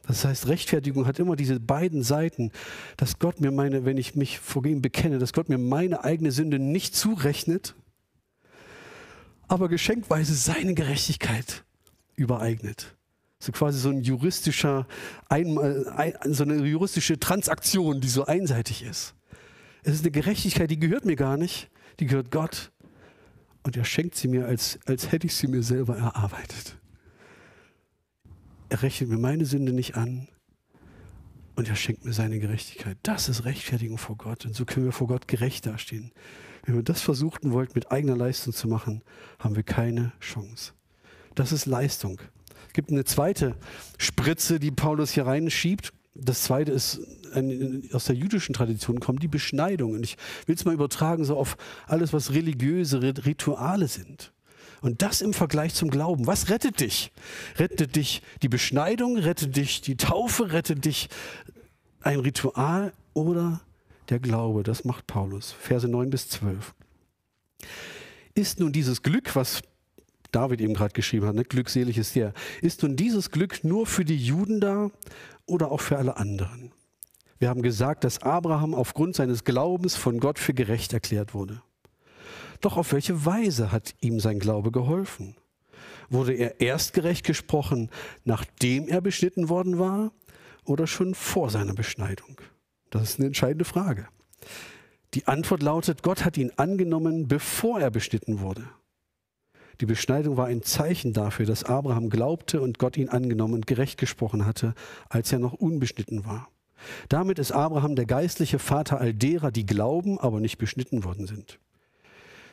Das 0.09 0.25
heißt, 0.25 0.49
Rechtfertigung 0.49 1.07
hat 1.07 1.21
immer 1.21 1.37
diese 1.37 1.61
beiden 1.61 2.03
Seiten, 2.03 2.51
dass 2.97 3.21
Gott 3.21 3.41
mir 3.41 3.53
meine, 3.53 3.85
wenn 3.85 3.97
ich 3.97 4.17
mich 4.17 4.41
vor 4.41 4.67
ihm 4.67 4.83
bekenne, 4.83 5.21
dass 5.21 5.33
Gott 5.33 5.49
mir 5.49 5.59
meine 5.59 6.03
eigene 6.03 6.33
Sünde 6.33 6.59
nicht 6.59 6.97
zurechnet, 6.97 7.77
aber 9.53 9.69
geschenkweise 9.69 10.35
seine 10.35 10.73
Gerechtigkeit 10.73 11.65
übereignet. 12.17 12.97
So 13.39 13.53
quasi 13.53 13.79
so 13.79 13.91
ein 13.91 14.03
juristischer, 14.03 14.87
so 15.31 16.43
eine 16.45 16.65
juristische 16.65 17.21
Transaktion, 17.21 18.01
die 18.01 18.09
so 18.09 18.25
einseitig 18.25 18.83
ist. 18.83 19.15
Es 19.83 19.95
ist 19.95 20.05
eine 20.05 20.11
Gerechtigkeit, 20.11 20.71
die 20.71 20.79
gehört 20.79 21.05
mir 21.05 21.17
gar 21.17 21.37
nicht, 21.37 21.71
die 22.01 22.07
gehört 22.07 22.31
Gott. 22.31 22.73
Und 23.63 23.77
er 23.77 23.85
schenkt 23.85 24.15
sie 24.15 24.29
mir, 24.29 24.47
als, 24.47 24.79
als 24.87 25.13
hätte 25.13 25.27
ich 25.27 25.35
sie 25.35 25.49
mir 25.49 25.63
selber 25.63 25.99
erarbeitet. 25.99 26.79
Er 28.71 28.83
rechnet 28.83 29.11
mir 29.11 29.19
meine 29.19 29.45
Sünde 29.45 29.73
nicht 29.73 29.97
an 29.97 30.29
und 31.57 31.69
er 31.69 31.77
schenkt 31.77 32.05
mir 32.07 32.15
seine 32.15 32.39
Gerechtigkeit. 32.39 32.97
Das 33.03 33.29
ist 33.29 33.45
Rechtfertigung 33.45 33.99
vor 33.99 34.17
Gott. 34.17 34.47
Und 34.47 34.55
so 34.55 34.65
können 34.65 34.87
wir 34.87 34.93
vor 34.93 35.09
Gott 35.09 35.29
gerecht 35.29 35.67
dastehen. 35.67 36.13
Wenn 36.65 36.77
wir 36.77 36.83
das 36.83 37.01
versuchten 37.01 37.53
wollt, 37.53 37.75
mit 37.75 37.91
eigener 37.91 38.17
Leistung 38.17 38.53
zu 38.53 38.69
machen, 38.69 39.03
haben 39.39 39.57
wir 39.57 39.65
keine 39.65 40.13
Chance. 40.21 40.73
Das 41.35 41.53
ist 41.53 41.67
Leistung. 41.67 42.21
Es 42.69 42.73
gibt 42.73 42.91
eine 42.91 43.05
zweite 43.05 43.57
Spritze, 43.99 44.61
die 44.61 44.71
Paulus 44.71 45.11
hier 45.11 45.27
reinschiebt. 45.27 45.93
Das 46.15 46.43
zweite 46.45 46.73
ist 46.73 47.01
ein, 47.35 47.89
aus 47.93 48.05
der 48.05 48.17
jüdischen 48.17 48.55
Tradition 48.55 49.01
kommt 49.01 49.23
die 49.23 49.29
Beschneidung. 49.29 49.93
Und 49.93 50.05
ich 50.05 50.17
will 50.47 50.55
es 50.55 50.65
mal 50.65 50.75
übertragen 50.75 51.25
so 51.25 51.37
auf 51.37 51.57
alles, 51.87 52.13
was 52.13 52.33
religiöse 52.33 53.03
Rituale 53.03 53.89
sind. 53.89 54.33
Und 54.83 55.03
das 55.03 55.21
im 55.21 55.33
Vergleich 55.33 55.75
zum 55.75 55.91
Glauben. 55.91 56.27
Was 56.27 56.49
rettet 56.51 56.81
dich? 56.81 57.13
Rettet 57.59 57.97
dich 57.97 58.23
die 58.43 58.49
Beschneidung? 58.49 59.17
Rettet 59.17 59.57
dich 59.57 59.81
die 59.81 59.97
Taufe? 59.97 60.53
Rettet 60.53 60.85
dich 60.85 61.09
ein 62.01 62.21
Ritual 62.21 62.93
oder 63.15 63.61
der 64.09 64.19
Glaube? 64.19 64.63
Das 64.63 64.85
macht 64.85 65.07
Paulus. 65.07 65.53
Verse 65.53 65.89
9 65.89 66.11
bis 66.11 66.29
12. 66.29 66.75
Ist 68.35 68.61
nun 68.61 68.73
dieses 68.73 69.03
Glück, 69.03 69.35
was 69.37 69.63
David 70.33 70.61
eben 70.61 70.75
gerade 70.75 70.95
geschrieben 70.95 71.27
hat, 71.27 71.35
ne? 71.35 71.45
glückselig 71.45 71.99
ist 71.99 72.17
der. 72.17 72.33
Ist 72.63 72.83
nun 72.83 72.97
dieses 72.97 73.31
Glück 73.31 73.63
nur 73.65 73.87
für 73.87 74.05
die 74.05 74.17
Juden 74.17 74.61
da 74.61 74.91
oder 75.47 75.71
auch 75.71 75.81
für 75.81 75.99
alle 75.99 76.17
anderen? 76.17 76.73
Wir 77.39 77.49
haben 77.49 77.63
gesagt, 77.63 78.05
dass 78.05 78.23
Abraham 78.23 78.75
aufgrund 78.75 79.17
seines 79.17 79.45
Glaubens 79.45 79.97
von 79.97 80.21
Gott 80.21 80.39
für 80.39 80.55
gerecht 80.55 80.93
erklärt 80.93 81.35
wurde. 81.35 81.63
Doch 82.61 82.77
auf 82.77 82.93
welche 82.93 83.27
Weise 83.27 83.73
hat 83.73 83.95
ihm 84.01 84.21
sein 84.21 84.39
Glaube 84.39 84.71
geholfen? 84.71 85.37
Wurde 86.09 86.33
er 86.33 86.61
erst 86.61 86.93
gerecht 86.93 87.27
gesprochen, 87.27 87.91
nachdem 88.25 88.89
er 88.89 89.01
beschnitten 89.01 89.49
worden 89.49 89.79
war 89.79 90.13
oder 90.65 90.87
schon 90.87 91.15
vor 91.15 91.51
seiner 91.51 91.75
Beschneidung? 91.75 92.41
Das 92.93 93.03
ist 93.05 93.19
eine 93.19 93.27
entscheidende 93.27 93.65
Frage. 93.65 94.07
Die 95.15 95.27
Antwort 95.27 95.63
lautet, 95.63 96.03
Gott 96.03 96.25
hat 96.25 96.37
ihn 96.37 96.53
angenommen, 96.57 97.27
bevor 97.27 97.81
er 97.81 97.91
beschnitten 97.91 98.41
wurde. 98.41 98.69
Die 99.81 99.87
Beschneidung 99.87 100.37
war 100.37 100.47
ein 100.47 100.63
Zeichen 100.63 101.15
dafür, 101.15 101.47
dass 101.47 101.65
Abraham 101.65 102.11
glaubte 102.11 102.61
und 102.61 102.79
Gott 102.79 102.99
ihn 102.99 103.09
angenommen 103.09 103.55
und 103.55 103.67
gerecht 103.67 103.99
gesprochen 103.99 104.45
hatte, 104.45 104.75
als 105.09 105.33
er 105.33 105.39
noch 105.39 105.55
unbeschnitten 105.55 106.27
war. 106.27 106.49
Damit 107.09 107.39
ist 107.39 107.53
Abraham 107.53 107.97
der 107.97 108.05
geistliche 108.05 108.59
Vater 108.59 109.01
all 109.01 109.15
derer, 109.15 109.51
die 109.51 109.65
glauben, 109.65 110.21
aber 110.21 110.41
nicht 110.41 110.59
beschnitten 110.59 111.03
worden 111.03 111.27
sind. 111.27 111.59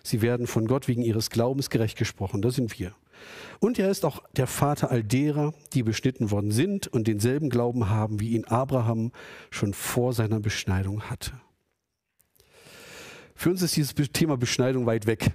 Sie 0.04 0.22
werden 0.22 0.48
von 0.48 0.68
Gott 0.68 0.88
wegen 0.88 1.02
ihres 1.02 1.30
Glaubens 1.30 1.70
gerecht 1.70 1.98
gesprochen, 1.98 2.42
das 2.42 2.56
sind 2.56 2.80
wir. 2.80 2.94
Und 3.60 3.78
er 3.78 3.90
ist 3.90 4.06
auch 4.06 4.24
der 4.36 4.48
Vater 4.48 4.90
all 4.90 5.04
derer, 5.04 5.54
die 5.74 5.84
beschnitten 5.84 6.32
worden 6.32 6.52
sind 6.52 6.88
und 6.88 7.08
denselben 7.08 7.50
Glauben 7.50 7.90
haben, 7.90 8.20
wie 8.20 8.30
ihn 8.30 8.46
Abraham 8.46 9.12
schon 9.52 9.74
vor 9.74 10.14
seiner 10.14 10.40
Beschneidung 10.40 11.04
hatte. 11.10 11.34
Für 13.36 13.50
uns 13.50 13.62
ist 13.62 13.76
dieses 13.76 13.94
Thema 14.12 14.38
Beschneidung 14.38 14.86
weit 14.86 15.06
weg. 15.06 15.32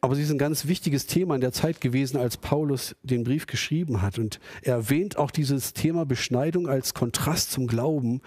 Aber 0.00 0.14
sie 0.14 0.22
ist 0.22 0.30
ein 0.30 0.38
ganz 0.38 0.66
wichtiges 0.66 1.06
Thema 1.06 1.34
in 1.34 1.40
der 1.40 1.52
Zeit 1.52 1.80
gewesen, 1.80 2.18
als 2.18 2.36
Paulus 2.36 2.94
den 3.02 3.24
Brief 3.24 3.46
geschrieben 3.46 4.00
hat. 4.00 4.18
Und 4.18 4.38
er 4.62 4.74
erwähnt 4.74 5.16
auch 5.16 5.30
dieses 5.30 5.72
Thema 5.72 6.06
Beschneidung 6.06 6.68
als 6.68 6.94
Kontrast 6.94 7.50
zum 7.50 7.66
Glauben, 7.66 8.20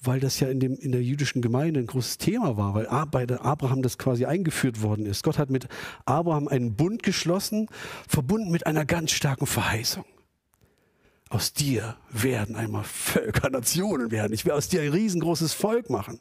weil 0.00 0.20
das 0.20 0.38
ja 0.40 0.48
in, 0.48 0.60
dem, 0.60 0.76
in 0.76 0.92
der 0.92 1.02
jüdischen 1.02 1.42
Gemeinde 1.42 1.80
ein 1.80 1.86
großes 1.86 2.18
Thema 2.18 2.56
war, 2.56 2.74
weil 2.74 2.86
bei 3.10 3.26
Abraham 3.40 3.82
das 3.82 3.98
quasi 3.98 4.26
eingeführt 4.26 4.82
worden 4.82 5.06
ist. 5.06 5.24
Gott 5.24 5.38
hat 5.38 5.50
mit 5.50 5.68
Abraham 6.04 6.48
einen 6.48 6.74
Bund 6.74 7.02
geschlossen, 7.02 7.68
verbunden 8.06 8.50
mit 8.50 8.66
einer 8.66 8.84
ganz 8.84 9.10
starken 9.10 9.46
Verheißung. 9.46 10.04
Aus 11.30 11.52
dir 11.52 11.96
werden 12.10 12.56
einmal 12.56 12.84
Völker, 12.84 13.50
Nationen 13.50 14.10
werden. 14.10 14.32
Ich 14.32 14.46
werde 14.46 14.56
aus 14.56 14.68
dir 14.68 14.80
ein 14.82 14.92
riesengroßes 14.92 15.52
Volk 15.52 15.90
machen. 15.90 16.20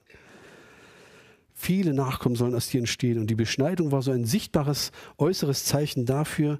Viele 1.54 1.94
Nachkommen 1.94 2.36
sollen 2.36 2.54
aus 2.54 2.70
dir 2.70 2.80
entstehen. 2.80 3.18
Und 3.18 3.28
die 3.28 3.36
Beschneidung 3.36 3.92
war 3.92 4.02
so 4.02 4.12
ein 4.12 4.26
sichtbares 4.26 4.92
äußeres 5.18 5.66
Zeichen 5.66 6.06
dafür, 6.06 6.60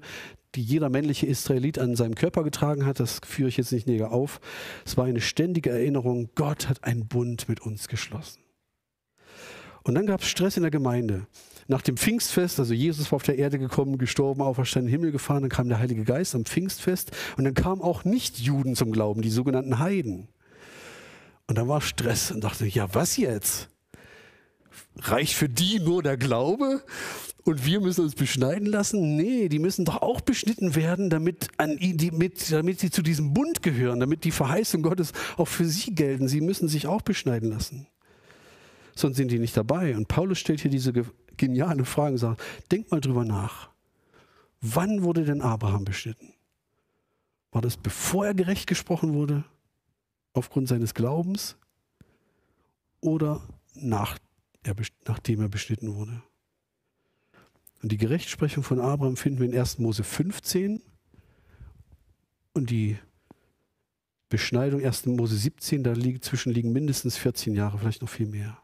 die 0.54 0.62
jeder 0.62 0.88
männliche 0.88 1.26
Israelit 1.26 1.78
an 1.78 1.96
seinem 1.96 2.14
Körper 2.14 2.42
getragen 2.42 2.86
hat. 2.86 3.00
Das 3.00 3.20
führe 3.24 3.48
ich 3.48 3.56
jetzt 3.56 3.72
nicht 3.72 3.86
näher 3.86 4.12
auf. 4.12 4.40
Es 4.84 4.96
war 4.96 5.04
eine 5.04 5.20
ständige 5.20 5.70
Erinnerung, 5.70 6.30
Gott 6.34 6.68
hat 6.68 6.84
einen 6.84 7.06
Bund 7.06 7.48
mit 7.48 7.60
uns 7.60 7.88
geschlossen. 7.88 8.40
Und 9.84 9.94
dann 9.94 10.06
gab 10.06 10.20
es 10.20 10.28
Stress 10.28 10.56
in 10.56 10.62
der 10.62 10.70
Gemeinde. 10.70 11.26
Nach 11.66 11.82
dem 11.82 11.96
Pfingstfest, 11.96 12.58
also 12.58 12.74
Jesus 12.74 13.10
war 13.12 13.16
auf 13.16 13.22
der 13.22 13.38
Erde 13.38 13.58
gekommen, 13.58 13.98
gestorben, 13.98 14.42
auferstanden, 14.42 14.90
Himmel 14.90 15.12
gefahren, 15.12 15.42
dann 15.42 15.50
kam 15.50 15.68
der 15.68 15.78
Heilige 15.78 16.04
Geist 16.04 16.34
am 16.34 16.44
Pfingstfest 16.44 17.10
und 17.36 17.44
dann 17.44 17.54
kamen 17.54 17.82
auch 17.82 18.04
Nicht-Juden 18.04 18.74
zum 18.74 18.90
Glauben, 18.90 19.22
die 19.22 19.30
sogenannten 19.30 19.78
Heiden. 19.78 20.28
Und 21.46 21.56
dann 21.56 21.68
war 21.68 21.80
Stress 21.80 22.30
und 22.30 22.44
dachte, 22.44 22.66
ja, 22.66 22.94
was 22.94 23.16
jetzt? 23.16 23.70
Reicht 24.96 25.34
für 25.34 25.48
die 25.48 25.80
nur 25.80 26.02
der 26.02 26.16
Glaube 26.16 26.82
und 27.44 27.64
wir 27.64 27.80
müssen 27.80 28.02
uns 28.02 28.14
beschneiden 28.14 28.66
lassen? 28.66 29.16
Nee, 29.16 29.48
die 29.48 29.58
müssen 29.58 29.84
doch 29.84 30.02
auch 30.02 30.20
beschnitten 30.20 30.74
werden, 30.74 31.08
damit, 31.08 31.48
an, 31.56 31.78
die, 31.78 32.10
mit, 32.10 32.52
damit 32.52 32.80
sie 32.80 32.90
zu 32.90 33.02
diesem 33.02 33.32
Bund 33.32 33.62
gehören, 33.62 34.00
damit 34.00 34.24
die 34.24 34.30
Verheißung 34.30 34.82
Gottes 34.82 35.12
auch 35.36 35.48
für 35.48 35.64
sie 35.64 35.94
gelten. 35.94 36.28
Sie 36.28 36.40
müssen 36.40 36.68
sich 36.68 36.86
auch 36.86 37.02
beschneiden 37.02 37.50
lassen. 37.50 37.86
Sonst 38.94 39.16
sind 39.16 39.30
die 39.30 39.38
nicht 39.38 39.56
dabei. 39.56 39.96
Und 39.96 40.08
Paulus 40.08 40.38
stellt 40.38 40.60
hier 40.60 40.70
diese 40.70 40.92
geniale 41.36 41.84
Frage 41.84 42.12
und 42.12 42.18
sagt, 42.18 42.42
denk 42.70 42.90
mal 42.90 43.00
drüber 43.00 43.24
nach. 43.24 43.70
Wann 44.60 45.02
wurde 45.02 45.24
denn 45.24 45.40
Abraham 45.40 45.84
beschnitten? 45.84 46.34
War 47.52 47.62
das 47.62 47.76
bevor 47.76 48.26
er 48.26 48.34
gerecht 48.34 48.66
gesprochen 48.66 49.14
wurde, 49.14 49.44
aufgrund 50.32 50.68
seines 50.68 50.94
Glaubens? 50.94 51.56
Oder 53.00 53.40
nach 53.74 54.18
er, 54.62 54.74
nachdem 55.06 55.40
er 55.40 55.48
beschnitten 55.48 55.94
wurde. 55.94 56.22
Und 57.82 57.92
die 57.92 57.96
Gerechtsprechung 57.96 58.62
von 58.62 58.80
Abraham 58.80 59.16
finden 59.16 59.40
wir 59.40 59.46
in 59.46 59.58
1. 59.58 59.78
Mose 59.78 60.02
15 60.02 60.82
und 62.54 62.70
die 62.70 62.98
Beschneidung 64.28 64.84
1. 64.84 65.06
Mose 65.06 65.36
17, 65.36 65.84
da 65.84 65.92
liegen, 65.92 66.20
zwischen 66.20 66.52
mindestens 66.72 67.16
14 67.16 67.54
Jahre, 67.54 67.78
vielleicht 67.78 68.02
noch 68.02 68.10
viel 68.10 68.26
mehr. 68.26 68.58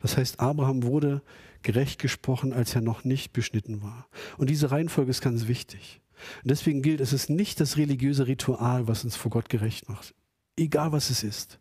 Das 0.00 0.16
heißt, 0.16 0.40
Abraham 0.40 0.82
wurde 0.82 1.22
gerecht 1.62 2.00
gesprochen, 2.00 2.52
als 2.52 2.74
er 2.74 2.80
noch 2.80 3.04
nicht 3.04 3.32
beschnitten 3.32 3.82
war. 3.82 4.08
Und 4.36 4.50
diese 4.50 4.70
Reihenfolge 4.70 5.10
ist 5.10 5.22
ganz 5.22 5.46
wichtig. 5.46 6.00
Und 6.42 6.50
deswegen 6.50 6.82
gilt, 6.82 7.00
es 7.00 7.12
ist 7.12 7.30
nicht 7.30 7.60
das 7.60 7.76
religiöse 7.76 8.26
Ritual, 8.26 8.88
was 8.88 9.04
uns 9.04 9.16
vor 9.16 9.30
Gott 9.30 9.48
gerecht 9.48 9.88
macht. 9.88 10.14
Egal 10.56 10.92
was 10.92 11.10
es 11.10 11.22
ist 11.22 11.60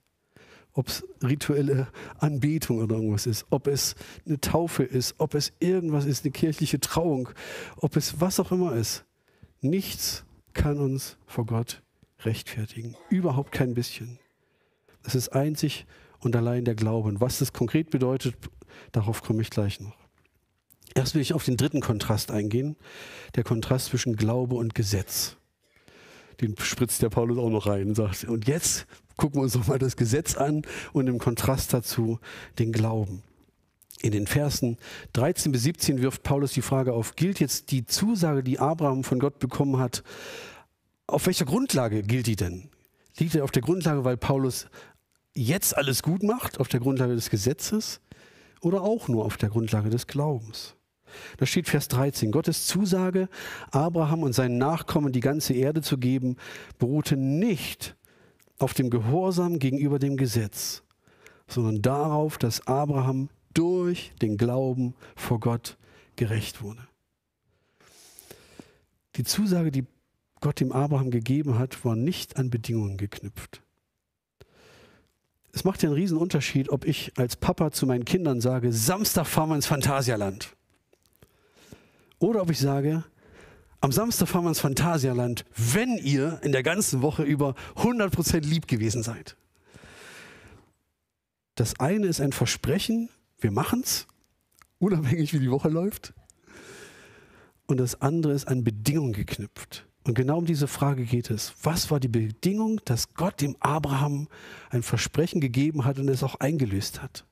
ob 0.77 0.89
es 0.89 1.03
rituelle 1.24 1.88
Anbetung 2.19 2.77
oder 2.77 2.96
irgendwas 2.96 3.25
ist, 3.25 3.48
ob 3.50 3.65
es 3.65 3.96
eine 4.27 4.39
Taufe 4.39 4.84
ist, 4.84 5.15
ob 5.17 5.34
es 5.34 5.51
irgendwas 5.60 6.05
ist, 6.05 6.24
eine 6.24 6.31
kirchliche 6.31 6.79
Trauung, 6.79 7.29
ob 7.77 7.96
es 7.96 8.22
was 8.22 8.39
auch 8.39 8.51
immer 8.51 8.75
ist. 8.75 9.03
Nichts 9.60 10.24
kann 10.53 10.77
uns 10.77 11.17
vor 11.25 11.48
Gott 11.48 11.81
rechtfertigen. 12.19 12.96
Überhaupt 13.10 13.51
kein 13.51 13.74
bisschen. 13.74 14.19
Es 15.03 15.15
ist 15.15 15.29
einzig 15.29 15.88
und 16.19 16.36
allein 16.36 16.63
der 16.63 16.75
Glaube. 16.75 17.10
Und 17.10 17.22
was 17.22 17.39
das 17.39 17.53
konkret 17.53 17.89
bedeutet, 17.89 18.36
darauf 18.91 19.24
komme 19.24 19.41
ich 19.41 19.50
gleich 19.50 19.79
noch. 19.79 19.98
Erst 20.93 21.15
will 21.15 21.22
ich 21.24 21.34
auf 21.34 21.43
den 21.43 21.57
dritten 21.57 21.81
Kontrast 21.81 22.29
eingehen, 22.29 22.75
der 23.36 23.43
Kontrast 23.43 23.88
zwischen 23.88 24.15
Glaube 24.15 24.55
und 24.55 24.75
Gesetz. 24.75 25.38
Den 26.41 26.56
spritzt 26.60 27.01
der 27.01 27.10
Paulus 27.10 27.38
auch 27.38 27.50
noch 27.50 27.67
rein 27.67 27.89
und 27.89 27.96
sagt, 27.96 28.25
und 28.25 28.48
jetzt 28.48 28.86
gucken 29.15 29.39
wir 29.39 29.44
uns 29.44 29.53
doch 29.53 29.67
mal 29.67 29.79
das 29.79 29.96
Gesetz 29.96 30.36
an 30.36 30.62
und 30.94 31.08
im 31.08 31.17
Kontrast 31.17 31.74
dazu 31.74 32.20
den 32.60 32.72
Glauben. 32.72 33.24
In 34.01 34.12
den 34.12 34.27
Versen 34.27 34.77
13 35.13 35.51
bis 35.51 35.63
17 35.63 36.01
wirft 36.01 36.22
Paulus 36.22 36.53
die 36.53 36.62
Frage 36.62 36.94
auf, 36.94 37.15
gilt 37.15 37.39
jetzt 37.39 37.72
die 37.72 37.86
Zusage, 37.86 38.44
die 38.44 38.60
Abraham 38.60 39.03
von 39.03 39.20
Gott 39.20 39.39
bekommen 39.39 39.79
hat, 39.79 40.03
auf 41.08 41.25
welcher 41.25 41.46
Grundlage 41.46 42.03
gilt 42.03 42.27
die 42.27 42.36
denn? 42.36 42.70
Liegt 43.17 43.34
er 43.34 43.44
auf 43.44 43.51
der 43.51 43.63
Grundlage, 43.63 44.03
weil 44.03 44.17
Paulus 44.17 44.67
jetzt 45.34 45.75
alles 45.75 46.03
gut 46.03 46.22
macht, 46.22 46.60
auf 46.60 46.67
der 46.67 46.79
Grundlage 46.79 47.15
des 47.15 47.32
Gesetzes 47.32 48.01
oder 48.62 48.84
auch 48.84 49.08
nur 49.08 49.25
auf 49.25 49.38
der 49.38 49.50
Grundlage 49.50 49.89
des 49.89 50.06
Glaubens? 50.06 50.76
Da 51.37 51.45
steht 51.45 51.67
Vers 51.67 51.87
13, 51.87 52.31
Gottes 52.31 52.67
Zusage, 52.67 53.29
Abraham 53.71 54.23
und 54.23 54.33
seinen 54.33 54.57
Nachkommen 54.57 55.11
die 55.11 55.19
ganze 55.19 55.53
Erde 55.53 55.81
zu 55.81 55.97
geben, 55.97 56.37
beruhte 56.79 57.17
nicht 57.17 57.95
auf 58.59 58.73
dem 58.73 58.89
Gehorsam 58.89 59.59
gegenüber 59.59 59.99
dem 59.99 60.17
Gesetz, 60.17 60.83
sondern 61.47 61.81
darauf, 61.81 62.37
dass 62.37 62.65
Abraham 62.67 63.29
durch 63.53 64.13
den 64.21 64.37
Glauben 64.37 64.95
vor 65.15 65.39
Gott 65.39 65.77
gerecht 66.15 66.61
wurde. 66.61 66.87
Die 69.15 69.23
Zusage, 69.23 69.71
die 69.71 69.85
Gott 70.41 70.59
dem 70.59 70.71
Abraham 70.71 71.09
gegeben 71.09 71.57
hat, 71.57 71.83
war 71.83 71.95
nicht 71.95 72.37
an 72.37 72.49
Bedingungen 72.49 72.97
geknüpft. 72.97 73.61
Es 75.53 75.63
macht 75.63 75.81
ja 75.81 75.91
einen 75.91 76.17
Unterschied, 76.17 76.69
ob 76.69 76.85
ich 76.85 77.11
als 77.17 77.35
Papa 77.35 77.71
zu 77.71 77.87
meinen 77.87 78.05
Kindern 78.05 78.41
sage, 78.41 78.71
Samstag 78.71 79.25
fahren 79.25 79.49
wir 79.49 79.55
ins 79.55 79.65
Phantasialand. 79.65 80.56
Oder 82.19 82.41
ob 82.41 82.50
ich 82.50 82.59
sage, 82.59 83.03
am 83.79 83.91
Samstag 83.91 84.27
fahren 84.27 84.45
wir 84.45 84.50
ins 84.50 84.59
Phantasialand, 84.59 85.45
wenn 85.55 85.97
ihr 85.97 86.39
in 86.43 86.51
der 86.51 86.63
ganzen 86.63 87.01
Woche 87.01 87.24
über 87.24 87.53
100% 87.75 88.41
lieb 88.41 88.67
gewesen 88.67 89.03
seid. 89.03 89.38
Das 91.55 91.79
eine 91.79 92.07
ist 92.07 92.21
ein 92.21 92.31
Versprechen, 92.31 93.09
wir 93.39 93.51
machen 93.51 93.81
es, 93.83 94.07
unabhängig 94.79 95.33
wie 95.33 95.39
die 95.39 95.51
Woche 95.51 95.69
läuft. 95.69 96.13
Und 97.67 97.77
das 97.77 98.01
andere 98.01 98.33
ist 98.33 98.47
an 98.47 98.63
Bedingungen 98.63 99.13
geknüpft. 99.13 99.86
Und 100.03 100.13
genau 100.13 100.38
um 100.38 100.45
diese 100.45 100.67
Frage 100.67 101.03
geht 101.03 101.29
es. 101.29 101.53
Was 101.63 101.91
war 101.91 102.00
die 102.00 102.07
Bedingung, 102.07 102.79
dass 102.86 103.13
Gott 103.13 103.41
dem 103.41 103.57
Abraham 103.59 104.29
ein 104.69 104.81
Versprechen 104.81 105.41
gegeben 105.41 105.83
hat 105.83 106.00
und 106.00 106.07
es 106.07 106.24
auch 106.24 106.36
eingelöst 106.36 107.01
hat? 107.01 107.25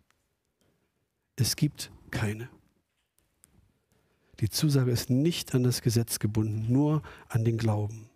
Es 1.37 1.55
gibt 1.55 1.91
keine. 2.11 2.49
Die 4.39 4.49
Zusage 4.49 4.91
ist 4.91 5.09
nicht 5.09 5.55
an 5.55 5.63
das 5.63 5.81
Gesetz 5.81 6.19
gebunden, 6.19 6.65
nur 6.71 7.01
an 7.29 7.45
den 7.45 7.57
Glauben. 7.57 8.09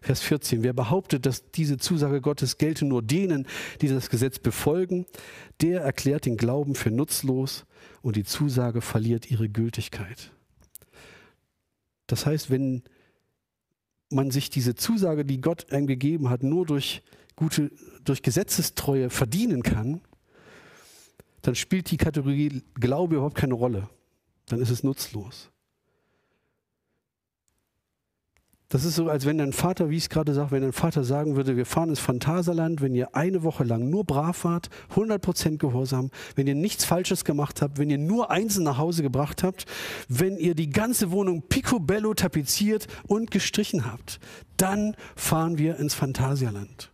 Vers 0.00 0.22
14. 0.22 0.62
Wer 0.62 0.72
behauptet, 0.72 1.26
dass 1.26 1.50
diese 1.50 1.78
Zusage 1.78 2.20
Gottes 2.20 2.58
gelte 2.58 2.84
nur 2.84 3.02
denen, 3.02 3.46
die 3.80 3.88
das 3.88 4.08
Gesetz 4.08 4.38
befolgen, 4.38 5.06
der 5.60 5.80
erklärt 5.80 6.26
den 6.26 6.36
Glauben 6.36 6.76
für 6.76 6.92
nutzlos 6.92 7.66
und 8.02 8.14
die 8.14 8.24
Zusage 8.24 8.82
verliert 8.82 9.30
ihre 9.30 9.48
Gültigkeit. 9.48 10.30
Das 12.06 12.24
heißt, 12.24 12.50
wenn 12.50 12.84
man 14.10 14.30
sich 14.30 14.48
diese 14.48 14.76
Zusage, 14.76 15.24
die 15.24 15.40
Gott 15.40 15.72
einem 15.72 15.88
gegeben 15.88 16.30
hat, 16.30 16.44
nur 16.44 16.66
durch 16.66 17.02
gute, 17.34 17.72
durch 18.04 18.22
Gesetzestreue 18.22 19.10
verdienen 19.10 19.64
kann, 19.64 20.02
dann 21.42 21.54
spielt 21.54 21.90
die 21.90 21.96
Kategorie 21.96 22.62
Glaube 22.74 23.16
überhaupt 23.16 23.36
keine 23.36 23.54
Rolle. 23.54 23.88
Dann 24.46 24.60
ist 24.60 24.70
es 24.70 24.84
nutzlos. 24.84 25.50
Das 28.68 28.84
ist 28.84 28.96
so, 28.96 29.08
als 29.08 29.26
wenn 29.26 29.38
dein 29.38 29.52
Vater, 29.52 29.90
wie 29.90 29.96
ich 29.96 30.04
es 30.04 30.08
gerade 30.08 30.34
sage, 30.34 30.50
wenn 30.50 30.62
dein 30.62 30.72
Vater 30.72 31.04
sagen 31.04 31.36
würde, 31.36 31.56
wir 31.56 31.66
fahren 31.66 31.90
ins 31.90 32.00
Phantaserland, 32.00 32.80
wenn 32.80 32.96
ihr 32.96 33.14
eine 33.14 33.44
Woche 33.44 33.62
lang 33.62 33.88
nur 33.90 34.04
brav 34.04 34.42
wart, 34.42 34.70
100% 34.96 35.58
Gehorsam, 35.58 36.10
wenn 36.34 36.48
ihr 36.48 36.56
nichts 36.56 36.84
Falsches 36.84 37.24
gemacht 37.24 37.62
habt, 37.62 37.78
wenn 37.78 37.90
ihr 37.90 37.98
nur 37.98 38.32
Einsen 38.32 38.64
nach 38.64 38.78
Hause 38.78 39.04
gebracht 39.04 39.44
habt, 39.44 39.66
wenn 40.08 40.36
ihr 40.36 40.56
die 40.56 40.70
ganze 40.70 41.12
Wohnung 41.12 41.42
picobello 41.42 42.12
tapeziert 42.14 42.88
und 43.06 43.30
gestrichen 43.30 43.86
habt, 43.86 44.18
dann 44.56 44.96
fahren 45.14 45.58
wir 45.58 45.76
ins 45.76 45.94
Phantasialand. 45.94 46.90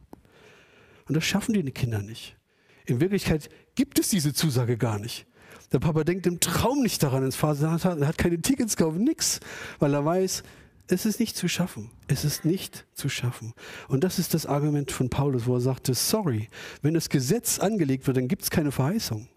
Und 1.09 1.17
das 1.17 1.25
schaffen 1.25 1.55
die 1.55 1.63
Kinder 1.71 2.03
nicht. 2.03 2.37
In 2.85 3.01
Wirklichkeit 3.01 3.49
gibt 3.77 3.99
es 3.99 4.11
diese 4.11 4.35
Zusage 4.35 4.77
gar 4.77 4.99
nicht. 4.99 5.27
Der 5.73 5.79
Papa 5.79 6.05
denkt 6.05 6.27
im 6.27 6.39
Traum 6.39 6.83
nicht 6.83 7.03
daran, 7.03 7.25
ins 7.25 7.37
Phantasialand, 7.37 8.03
er 8.03 8.09
hat 8.09 8.19
keine 8.19 8.43
Tickets 8.43 8.77
gekauft, 8.77 8.99
nichts, 8.99 9.41
weil 9.79 9.95
er 9.95 10.05
weiß, 10.05 10.43
es 10.89 11.07
ist 11.07 11.21
nicht 11.21 11.37
zu 11.37 11.49
schaffen. 11.49 11.91
Es 12.09 12.25
ist 12.25 12.45
nicht 12.45 12.87
zu 12.93 13.09
schaffen. 13.09 13.55
Und 13.89 14.05
das 14.05 14.19
ist 14.19 14.35
das 14.35 14.47
Argument 14.47 14.91
von 14.91 15.09
Paulus, 15.09 15.47
wo 15.47 15.55
er 15.55 15.61
sagte, 15.61 15.95
sorry, 15.95 16.49
wenn 16.83 16.95
das 16.95 17.09
Gesetz 17.09 17.59
angelegt 17.59 18.07
wird, 18.07 18.17
dann 18.17 18.29
gibt 18.29 18.43
es 18.43 18.51
keine 18.51 18.73
Verheißung. 18.73 19.29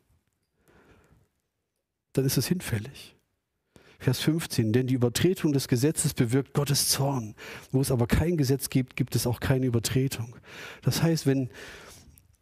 Dann 2.14 2.26
ist 2.26 2.38
es 2.38 2.48
hinfällig. 2.48 3.16
Vers 4.00 4.20
15, 4.22 4.74
denn 4.74 4.88
die 4.88 4.94
Übertretung 4.94 5.54
des 5.54 5.68
Gesetzes 5.68 6.14
bewirkt 6.14 6.54
Gottes 6.54 6.90
Zorn. 6.90 7.36
Wo 7.72 7.82
es 7.82 7.92
aber 7.92 8.08
kein 8.08 8.38
Gesetz 8.38 8.70
gibt, 8.70 8.96
gibt 8.96 9.16
es 9.16 9.26
auch 9.26 9.40
keine 9.40 9.66
Übertretung. 9.66 10.36
Das 10.82 11.02
heißt, 11.02 11.26
wenn, 11.26 11.50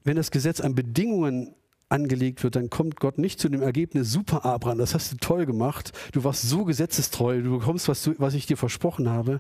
wenn 0.04 0.16
das 0.16 0.32
Gesetz 0.32 0.60
an 0.60 0.76
Bedingungen 0.76 1.56
angelegt 1.94 2.44
wird, 2.44 2.56
dann 2.56 2.70
kommt 2.70 2.98
Gott 3.00 3.18
nicht 3.18 3.40
zu 3.40 3.48
dem 3.48 3.62
Ergebnis, 3.62 4.12
super 4.12 4.44
Abraham, 4.44 4.80
das 4.80 4.94
hast 4.94 5.12
du 5.12 5.18
toll 5.18 5.46
gemacht, 5.46 5.92
du 6.12 6.24
warst 6.24 6.42
so 6.42 6.66
gesetzestreu, 6.66 7.42
du 7.42 7.60
bekommst, 7.60 7.88
was, 7.88 8.04
du, 8.04 8.16
was 8.18 8.34
ich 8.34 8.48
dir 8.48 8.58
versprochen 8.58 9.10
habe, 9.10 9.40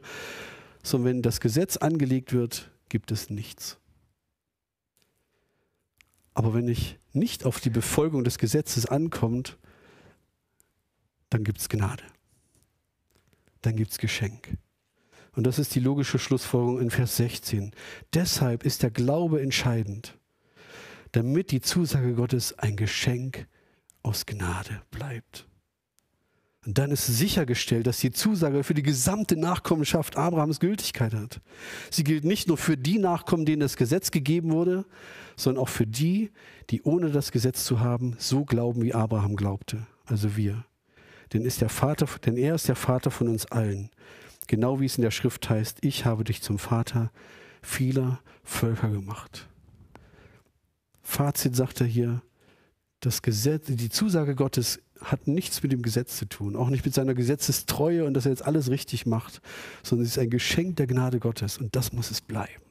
sondern 0.83 1.15
wenn 1.15 1.21
das 1.21 1.41
Gesetz 1.41 1.77
angelegt 1.77 2.31
wird, 2.31 2.71
gibt 2.89 3.11
es 3.11 3.29
nichts. 3.29 3.79
Aber 6.35 6.53
wenn 6.53 6.67
ich 6.67 6.97
nicht 7.11 7.45
auf 7.45 7.59
die 7.59 7.69
Befolgung 7.69 8.23
des 8.23 8.37
Gesetzes 8.37 8.85
ankommt, 8.85 9.57
dann 11.29 11.43
gibt 11.43 11.59
es 11.59 11.69
Gnade. 11.69 12.03
Dann 13.61 13.75
gibt 13.75 13.91
es 13.91 13.97
Geschenk. 13.97 14.57
Und 15.35 15.47
das 15.47 15.57
ist 15.57 15.73
die 15.73 15.79
logische 15.79 16.19
Schlussfolgerung 16.19 16.79
in 16.79 16.91
Vers 16.91 17.17
16. 17.17 17.71
Deshalb 18.13 18.63
ist 18.63 18.83
der 18.83 18.91
Glaube 18.91 19.41
entscheidend 19.41 20.17
damit 21.13 21.51
die 21.51 21.61
Zusage 21.61 22.13
Gottes 22.15 22.59
ein 22.59 22.75
Geschenk 22.75 23.47
aus 24.01 24.25
Gnade 24.25 24.81
bleibt. 24.91 25.47
Und 26.65 26.77
dann 26.77 26.91
ist 26.91 27.05
sichergestellt, 27.05 27.87
dass 27.87 27.99
die 27.99 28.11
Zusage 28.11 28.63
für 28.63 28.73
die 28.73 28.83
gesamte 28.83 29.35
Nachkommenschaft 29.35 30.15
Abrahams 30.15 30.59
Gültigkeit 30.59 31.13
hat. 31.13 31.41
Sie 31.91 32.03
gilt 32.03 32.23
nicht 32.23 32.47
nur 32.47 32.57
für 32.57 32.77
die 32.77 32.99
Nachkommen, 32.99 33.45
denen 33.45 33.59
das 33.59 33.75
Gesetz 33.75 34.11
gegeben 34.11 34.51
wurde, 34.51 34.85
sondern 35.35 35.63
auch 35.63 35.69
für 35.69 35.85
die, 35.85 36.31
die 36.69 36.81
ohne 36.83 37.11
das 37.11 37.31
Gesetz 37.31 37.65
zu 37.65 37.81
haben, 37.81 38.15
so 38.17 38.45
glauben, 38.45 38.81
wie 38.81 38.93
Abraham 38.93 39.35
glaubte, 39.35 39.85
also 40.05 40.37
wir. 40.37 40.65
Denn, 41.33 41.43
ist 41.43 41.61
der 41.61 41.69
Vater, 41.69 42.07
denn 42.25 42.37
er 42.37 42.55
ist 42.55 42.67
der 42.67 42.75
Vater 42.75 43.11
von 43.11 43.27
uns 43.27 43.45
allen. 43.47 43.89
Genau 44.47 44.79
wie 44.79 44.85
es 44.85 44.97
in 44.97 45.01
der 45.01 45.11
Schrift 45.11 45.49
heißt, 45.49 45.79
ich 45.81 46.05
habe 46.05 46.23
dich 46.23 46.41
zum 46.41 46.59
Vater 46.59 47.11
vieler 47.61 48.19
Völker 48.43 48.89
gemacht. 48.89 49.47
Fazit 51.03 51.55
sagt 51.55 51.81
er 51.81 51.87
hier, 51.87 52.21
das 53.01 53.21
Gesetz, 53.21 53.65
die 53.67 53.89
Zusage 53.89 54.35
Gottes 54.35 54.79
hat 55.01 55.27
nichts 55.27 55.61
mit 55.61 55.71
dem 55.71 55.81
Gesetz 55.81 56.17
zu 56.17 56.25
tun, 56.25 56.55
auch 56.55 56.69
nicht 56.69 56.85
mit 56.85 56.93
seiner 56.93 57.13
Gesetzestreue 57.13 58.05
und 58.05 58.13
dass 58.13 58.25
er 58.25 58.31
jetzt 58.31 58.45
alles 58.45 58.69
richtig 58.69 59.05
macht, 59.05 59.41
sondern 59.83 60.05
es 60.05 60.13
ist 60.13 60.19
ein 60.19 60.29
Geschenk 60.29 60.77
der 60.77 60.87
Gnade 60.87 61.19
Gottes 61.19 61.57
und 61.57 61.75
das 61.75 61.91
muss 61.91 62.09
es 62.09 62.21
bleiben. 62.21 62.63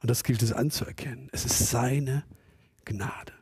Und 0.00 0.10
das 0.10 0.24
gilt 0.24 0.42
es 0.42 0.52
anzuerkennen. 0.52 1.28
Es 1.32 1.44
ist 1.44 1.68
seine 1.68 2.24
Gnade. 2.84 3.35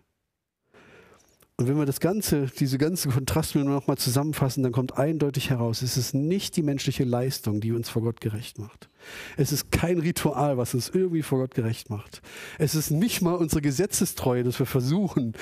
Und 1.57 1.69
wenn 1.69 1.79
wir 1.79 1.87
das 1.87 2.01
Ganze, 2.01 2.47
diese 2.47 2.79
ganzen 2.79 3.13
Kontraste 3.13 3.61
nochmal 3.61 3.97
zusammenfassen, 3.97 4.65
dann 4.65 4.73
kommt 4.73 4.99
eindeutig 4.99 5.51
heraus, 5.51 5.83
es 5.83 5.97
ist 5.97 6.13
nicht 6.13 6.57
die 6.57 6.65
menschliche 6.65 7.05
Leistung, 7.05 7.61
die 7.61 7.71
uns 7.71 7.89
vor 7.89 8.03
Gott 8.03 8.21
gerecht 8.21 8.59
macht. 8.59 8.89
Es 9.37 9.53
ist 9.53 9.71
kein 9.71 10.01
Ritual, 10.01 10.57
was 10.59 10.75
uns 10.75 10.89
irgendwie 10.89 11.23
vor 11.23 11.39
Gott 11.39 11.55
gerecht 11.55 11.91
macht. 11.91 12.23
Es 12.59 12.75
ist 12.75 12.91
nicht 12.91 13.23
mal 13.23 13.35
unsere 13.35 13.63
Gesetzestreue, 13.63 14.43
dass 14.43 14.59
wir 14.59 14.67
versuchen, 14.67 15.35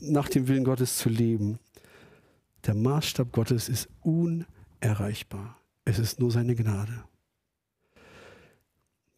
nach 0.00 0.28
dem 0.28 0.48
Willen 0.48 0.64
Gottes 0.64 0.98
zu 0.98 1.08
leben. 1.08 1.58
Der 2.66 2.74
Maßstab 2.74 3.32
Gottes 3.32 3.70
ist 3.70 3.88
unerreichbar. 4.02 5.56
Es 5.86 5.98
ist 5.98 6.20
nur 6.20 6.30
seine 6.30 6.56
Gnade. 6.56 7.04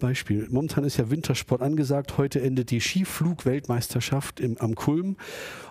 Beispiel. 0.01 0.49
Momentan 0.51 0.83
ist 0.83 0.97
ja 0.97 1.11
Wintersport 1.11 1.63
angesagt. 1.63 2.19
Heute 2.19 2.41
endet 2.41 2.73
die 2.73 2.81
Skiflug-Weltmeisterschaft 2.81 4.43
am 4.59 4.75
Kulm. 4.75 5.17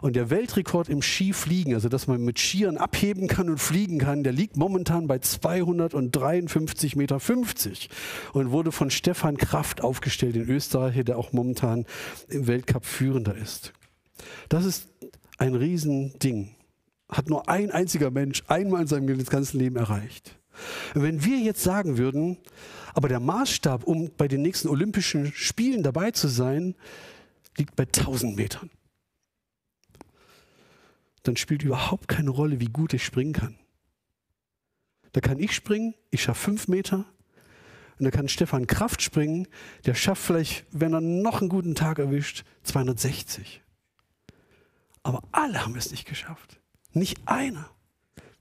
Und 0.02 0.16
der 0.16 0.30
Weltrekord 0.30 0.88
im 0.88 1.02
Skifliegen, 1.02 1.74
also 1.74 1.90
dass 1.90 2.08
man 2.08 2.24
mit 2.24 2.40
Skiern 2.40 2.78
abheben 2.78 3.28
kann 3.28 3.50
und 3.50 3.58
fliegen 3.58 3.98
kann, 3.98 4.24
der 4.24 4.32
liegt 4.32 4.56
momentan 4.56 5.08
bei 5.08 5.18
253,50 5.18 6.98
Meter 6.98 7.20
und 8.34 8.52
wurde 8.52 8.72
von 8.72 8.90
Stefan 8.90 9.36
Kraft 9.36 9.82
aufgestellt 9.84 10.38
in 10.38 10.48
Österreich, 10.50 11.04
der 11.04 11.18
auch 11.18 11.34
momentan 11.34 11.86
im 12.30 12.48
Weltcup 12.48 12.86
führender 12.86 13.36
ist. 13.36 13.74
Das 14.48 14.64
ist 14.64 14.88
ein 15.38 15.56
Riesending. 15.56 16.56
Hat 17.10 17.30
nur 17.30 17.50
ein 17.50 17.72
einziger 17.72 18.12
Mensch 18.12 18.44
einmal 18.48 18.82
in 18.82 18.88
seinem 18.88 19.26
ganzen 19.26 19.60
Leben 19.60 19.76
erreicht. 19.76 20.40
Wenn 20.94 21.24
wir 21.26 21.40
jetzt 21.40 21.64
sagen 21.64 21.98
würden, 21.98 22.38
aber 23.00 23.08
der 23.08 23.22
Maßstab, 23.22 23.86
um 23.86 24.12
bei 24.18 24.28
den 24.28 24.42
nächsten 24.42 24.68
Olympischen 24.68 25.32
Spielen 25.32 25.84
dabei 25.84 26.12
zu 26.12 26.28
sein, 26.28 26.76
liegt 27.56 27.78
bei 27.78 27.84
1000 27.84 28.36
Metern, 28.36 28.70
dann 31.24 31.38
spielt 31.38 31.64
überhaupt 31.64 32.10
keine 32.10 32.30
Rolle, 32.30 32.60
wie 32.60 32.66
gut 32.66 32.94
ich 32.94 33.06
springen 33.06 33.32
kann. 33.32 33.58
Da 35.14 35.22
kann 35.22 35.40
ich 35.40 35.56
springen, 35.56 35.94
ich 36.12 36.24
schaffe 36.24 36.52
5 36.52 36.68
Meter. 36.68 37.06
Und 38.00 38.04
da 38.04 38.12
kann 38.12 38.28
Stefan 38.28 38.68
Kraft 38.68 39.02
springen, 39.02 39.48
der 39.86 39.96
schafft 39.96 40.24
vielleicht, 40.24 40.66
wenn 40.72 40.92
er 40.92 41.00
noch 41.00 41.40
einen 41.40 41.48
guten 41.48 41.76
Tag 41.76 42.00
erwischt, 42.00 42.44
260. 42.64 43.62
Aber 45.04 45.24
alle 45.32 45.66
haben 45.66 45.78
es 45.78 45.92
nicht 45.92 46.06
geschafft. 46.06 46.60
Nicht 46.92 47.18
einer. 47.26 47.70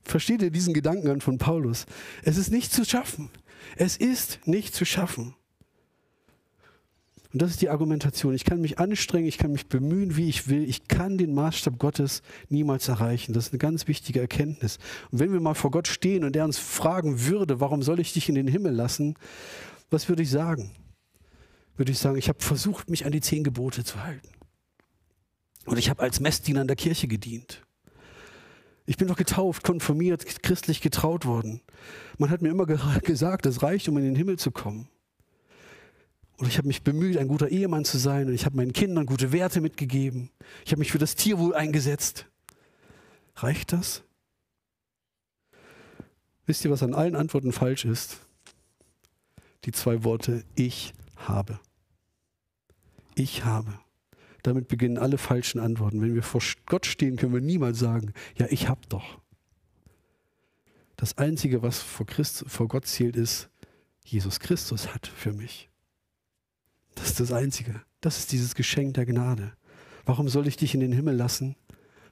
Versteht 0.03 0.41
ihr 0.41 0.51
diesen 0.51 0.73
Gedankengang 0.73 1.21
von 1.21 1.37
Paulus? 1.37 1.85
Es 2.23 2.35
ist 2.35 2.51
nicht 2.51 2.73
zu 2.73 2.83
schaffen. 2.83 3.29
Es 3.75 3.97
ist 3.97 4.45
nicht 4.45 4.73
zu 4.73 4.85
schaffen. 4.85 5.35
Und 7.31 7.43
das 7.43 7.51
ist 7.51 7.61
die 7.61 7.69
Argumentation. 7.69 8.33
Ich 8.33 8.43
kann 8.43 8.59
mich 8.59 8.79
anstrengen, 8.79 9.27
ich 9.27 9.37
kann 9.37 9.51
mich 9.51 9.67
bemühen, 9.67 10.17
wie 10.17 10.29
ich 10.29 10.47
will. 10.47 10.67
Ich 10.67 10.87
kann 10.87 11.19
den 11.19 11.33
Maßstab 11.35 11.77
Gottes 11.77 12.23
niemals 12.49 12.87
erreichen. 12.87 13.33
Das 13.33 13.47
ist 13.47 13.53
eine 13.53 13.59
ganz 13.59 13.87
wichtige 13.87 14.19
Erkenntnis. 14.19 14.79
Und 15.11 15.19
wenn 15.19 15.31
wir 15.31 15.39
mal 15.39 15.53
vor 15.53 15.69
Gott 15.69 15.87
stehen 15.87 16.23
und 16.23 16.35
er 16.35 16.45
uns 16.45 16.57
fragen 16.57 17.27
würde, 17.27 17.59
warum 17.59 17.83
soll 17.83 17.99
ich 17.99 18.13
dich 18.13 18.29
in 18.29 18.35
den 18.35 18.47
Himmel 18.47 18.73
lassen, 18.73 19.15
was 19.91 20.09
würde 20.09 20.23
ich 20.23 20.31
sagen? 20.31 20.71
Würde 21.77 21.91
ich 21.91 21.99
sagen, 21.99 22.17
ich 22.17 22.29
habe 22.29 22.41
versucht, 22.41 22.89
mich 22.89 23.05
an 23.05 23.11
die 23.11 23.21
zehn 23.21 23.43
Gebote 23.43 23.83
zu 23.83 24.03
halten. 24.03 24.29
Und 25.65 25.77
ich 25.77 25.91
habe 25.91 26.01
als 26.01 26.19
Messdiener 26.19 26.61
in 26.61 26.67
der 26.67 26.75
Kirche 26.75 27.07
gedient. 27.07 27.63
Ich 28.89 28.97
bin 28.97 29.07
doch 29.07 29.17
getauft, 29.17 29.63
konfirmiert, 29.63 30.41
christlich 30.41 30.81
getraut 30.81 31.27
worden. 31.27 31.61
Man 32.17 32.31
hat 32.31 32.41
mir 32.41 32.49
immer 32.49 32.65
gesagt, 32.65 33.45
es 33.45 33.61
reicht, 33.61 33.87
um 33.87 33.99
in 33.99 34.03
den 34.03 34.15
Himmel 34.15 34.39
zu 34.39 34.49
kommen. 34.49 34.89
Und 36.37 36.47
ich 36.47 36.57
habe 36.57 36.67
mich 36.67 36.81
bemüht, 36.81 37.15
ein 37.17 37.27
guter 37.27 37.49
Ehemann 37.49 37.85
zu 37.85 37.99
sein. 37.99 38.25
Und 38.25 38.33
ich 38.33 38.45
habe 38.45 38.57
meinen 38.57 38.73
Kindern 38.73 39.05
gute 39.05 39.31
Werte 39.31 39.61
mitgegeben. 39.61 40.31
Ich 40.65 40.71
habe 40.71 40.79
mich 40.79 40.91
für 40.91 40.97
das 40.97 41.13
Tierwohl 41.13 41.53
eingesetzt. 41.53 42.25
Reicht 43.35 43.73
das? 43.73 44.01
Wisst 46.47 46.65
ihr, 46.65 46.71
was 46.71 46.81
an 46.81 46.95
allen 46.95 47.15
Antworten 47.15 47.51
falsch 47.51 47.85
ist? 47.85 48.17
Die 49.65 49.71
zwei 49.71 50.03
Worte, 50.03 50.43
ich 50.55 50.95
habe. 51.15 51.59
Ich 53.13 53.45
habe. 53.45 53.71
Damit 54.43 54.67
beginnen 54.67 54.97
alle 54.97 55.17
falschen 55.17 55.59
Antworten. 55.59 56.01
Wenn 56.01 56.15
wir 56.15 56.23
vor 56.23 56.41
Gott 56.65 56.85
stehen, 56.85 57.17
können 57.17 57.33
wir 57.33 57.41
niemals 57.41 57.79
sagen, 57.79 58.13
ja, 58.37 58.47
ich 58.49 58.67
habe 58.67 58.81
doch. 58.89 59.19
Das 60.95 61.17
Einzige, 61.17 61.61
was 61.61 61.79
vor, 61.79 62.05
Christ, 62.05 62.43
vor 62.47 62.67
Gott 62.67 62.85
zählt, 62.85 63.15
ist, 63.15 63.49
Jesus 64.03 64.39
Christus 64.39 64.93
hat 64.93 65.07
für 65.07 65.33
mich. 65.33 65.69
Das 66.95 67.09
ist 67.09 67.19
das 67.19 67.31
Einzige. 67.31 67.81
Das 68.01 68.19
ist 68.19 68.31
dieses 68.31 68.55
Geschenk 68.55 68.95
der 68.95 69.05
Gnade. 69.05 69.53
Warum 70.05 70.27
soll 70.29 70.47
ich 70.47 70.57
dich 70.57 70.73
in 70.73 70.79
den 70.79 70.91
Himmel 70.91 71.15
lassen? 71.15 71.55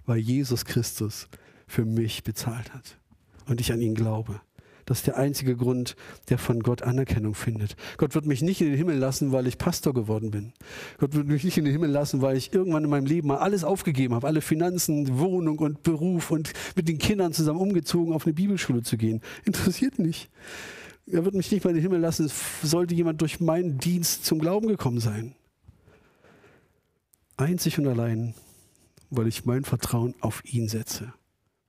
Weil 0.05 0.19
Jesus 0.19 0.65
Christus 0.65 1.27
für 1.67 1.83
mich 1.83 2.23
bezahlt 2.23 2.73
hat 2.73 2.97
und 3.47 3.59
ich 3.59 3.71
an 3.73 3.81
ihn 3.81 3.95
glaube. 3.95 4.39
Das 4.87 4.99
ist 4.99 5.07
der 5.07 5.17
einzige 5.17 5.57
Grund, 5.57 5.97
der 6.29 6.37
von 6.37 6.63
Gott 6.63 6.81
Anerkennung 6.81 7.35
findet. 7.35 7.75
Gott 7.97 8.15
wird 8.15 8.25
mich 8.25 8.41
nicht 8.41 8.61
in 8.61 8.67
den 8.67 8.77
Himmel 8.77 8.97
lassen, 8.97 9.33
weil 9.33 9.45
ich 9.45 9.57
Pastor 9.57 9.93
geworden 9.93 10.31
bin. 10.31 10.53
Gott 10.97 11.13
wird 11.13 11.27
mich 11.27 11.43
nicht 11.43 11.57
in 11.57 11.65
den 11.65 11.73
Himmel 11.73 11.89
lassen, 11.89 12.21
weil 12.21 12.37
ich 12.37 12.53
irgendwann 12.53 12.85
in 12.85 12.89
meinem 12.89 13.05
Leben 13.05 13.27
mal 13.27 13.39
alles 13.39 13.65
aufgegeben 13.65 14.15
habe, 14.15 14.25
alle 14.25 14.39
Finanzen, 14.39 15.19
Wohnung 15.19 15.59
und 15.59 15.83
Beruf 15.83 16.31
und 16.31 16.53
mit 16.77 16.87
den 16.87 16.99
Kindern 16.99 17.33
zusammen 17.33 17.59
umgezogen, 17.59 18.13
auf 18.13 18.25
eine 18.25 18.33
Bibelschule 18.33 18.81
zu 18.81 18.95
gehen. 18.95 19.19
Interessiert 19.43 19.99
nicht. 19.99 20.29
Er 21.05 21.25
wird 21.25 21.35
mich 21.35 21.51
nicht 21.51 21.65
mal 21.65 21.71
in 21.71 21.75
den 21.75 21.83
Himmel 21.83 21.99
lassen, 21.99 22.25
es 22.25 22.61
sollte 22.61 22.95
jemand 22.95 23.19
durch 23.19 23.41
meinen 23.41 23.79
Dienst 23.79 24.23
zum 24.25 24.39
Glauben 24.39 24.69
gekommen 24.69 25.01
sein. 25.01 25.35
Einzig 27.35 27.77
und 27.77 27.87
allein, 27.87 28.35
weil 29.09 29.27
ich 29.27 29.43
mein 29.43 29.65
Vertrauen 29.65 30.15
auf 30.21 30.45
ihn 30.45 30.69
setze. 30.69 31.13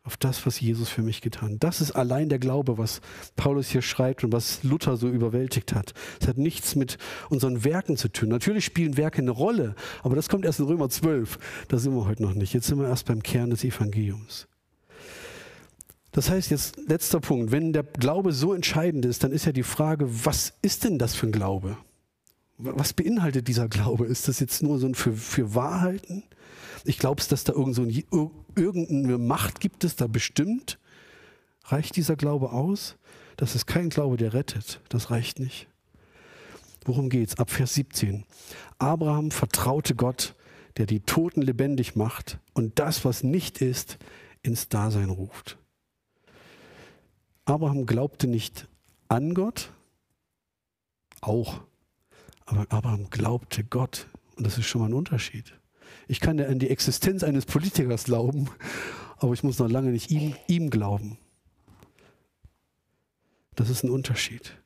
Auf 0.09 0.17
das, 0.17 0.47
was 0.47 0.59
Jesus 0.59 0.89
für 0.89 1.03
mich 1.03 1.21
getan 1.21 1.53
hat. 1.53 1.65
Das 1.65 1.83
ist 1.83 1.93
allein 1.93 2.31
der 2.31 2.39
Glaube, 2.39 2.79
was 2.79 3.03
Paulus 3.37 3.69
hier 3.69 3.83
schreibt 3.83 4.25
und 4.25 4.33
was 4.33 4.63
Luther 4.63 4.97
so 4.97 5.07
überwältigt 5.07 5.75
hat. 5.75 5.93
Es 6.19 6.27
hat 6.27 6.39
nichts 6.39 6.77
mit 6.77 6.97
unseren 7.29 7.63
Werken 7.63 7.99
zu 7.99 8.09
tun. 8.09 8.31
Natürlich 8.31 8.65
spielen 8.65 8.97
Werke 8.97 9.19
eine 9.21 9.33
Rolle, 9.33 9.75
aber 10.03 10.17
das 10.17 10.31
kommt 10.31 10.47
erst 10.47 10.61
in 10.61 10.65
Römer 10.65 10.89
12. 10.89 11.39
Da 11.69 11.77
sind 11.77 11.95
wir 11.95 12.07
heute 12.07 12.23
noch 12.23 12.33
nicht. 12.33 12.55
Jetzt 12.55 12.69
sind 12.69 12.79
wir 12.79 12.89
erst 12.89 13.05
beim 13.05 13.23
Kern 13.23 13.51
des 13.51 13.65
Evangeliums. 13.65 14.49
Das 16.13 16.31
heißt 16.31 16.51
jetzt, 16.51 16.79
letzter 16.89 17.21
Punkt, 17.21 17.53
wenn 17.53 17.75
der 17.75 17.83
Glaube 17.83 18.33
so 18.33 18.55
entscheidend 18.55 19.05
ist, 19.05 19.25
dann 19.25 19.33
ist 19.33 19.45
ja 19.45 19.53
die 19.53 19.63
Frage, 19.63 20.09
was 20.25 20.55
ist 20.63 20.85
denn 20.85 20.99
das 20.99 21.17
für 21.17 21.27
ein 21.27 21.33
Glaube? 21.33 21.77
Was 22.57 22.95
beinhaltet 22.95 23.47
dieser 23.47 23.69
Glaube? 23.69 24.07
Ist 24.07 24.27
das 24.27 24.41
jetzt 24.41 24.63
nur 24.63 24.79
so 24.79 24.87
ein 24.87 24.95
für, 24.95 25.13
für 25.13 25.55
Wahrheiten? 25.55 26.23
Ich 26.85 26.99
glaube, 26.99 27.23
dass 27.29 27.45
da 27.45 27.53
irgend 27.53 27.75
so 27.75 27.83
ein, 27.83 28.05
irgendeine 28.55 29.19
Macht 29.19 29.61
gibt 29.61 29.85
es 29.85 29.97
da 29.97 30.07
bestimmt. 30.07 30.79
Reicht 31.65 31.97
dieser 31.97 32.17
Glaube 32.17 32.53
aus? 32.53 32.97
Das 33.37 33.55
ist 33.55 33.67
kein 33.67 33.91
Glaube, 33.91 34.17
der 34.17 34.33
rettet. 34.33 34.81
Das 34.89 35.11
reicht 35.11 35.39
nicht. 35.39 35.69
Worum 36.85 37.11
geht's? 37.11 37.39
Ab 37.39 37.51
Vers 37.51 37.75
17. 37.75 38.25
Abraham 38.79 39.31
vertraute 39.31 39.95
Gott, 39.95 40.35
der 40.77 40.87
die 40.87 41.01
Toten 41.01 41.43
lebendig 41.43 41.97
macht 41.97 42.39
und 42.55 42.79
das, 42.79 43.05
was 43.05 43.23
nicht 43.23 43.61
ist, 43.61 43.99
ins 44.43 44.69
Dasein 44.69 45.11
ruft. 45.11 45.59
Abraham 47.45 47.87
glaubte 47.87 48.27
nicht 48.27 48.69
an 49.09 49.35
Gott, 49.35 49.73
auch, 51.21 51.61
aber 52.47 52.67
Abraham 52.71 53.11
glaubte 53.11 53.65
Gott. 53.65 54.07
Und 54.37 54.47
das 54.47 54.57
ist 54.59 54.67
schon 54.67 54.81
mal 54.81 54.89
ein 54.89 54.95
Unterschied. 54.95 55.58
Ich 56.09 56.21
kann 56.21 56.39
ja 56.39 56.47
an 56.47 56.59
die 56.59 56.71
Existenz 56.71 57.23
eines 57.23 57.47
Politikers 57.47 58.05
glauben, 58.05 58.49
aber 59.19 59.33
ich 59.35 59.43
muss 59.43 59.59
noch 59.59 59.69
lange 59.69 59.91
nicht 59.91 60.11
ihm, 60.11 60.35
ihm 60.47 60.71
glauben. 60.71 61.19
Das 63.55 63.71
ist 63.71 63.85
ein 63.85 63.91
Unterschied. 63.91 64.57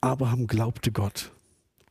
Abraham 0.00 0.46
glaubte 0.46 0.92
Gott. 0.92 1.32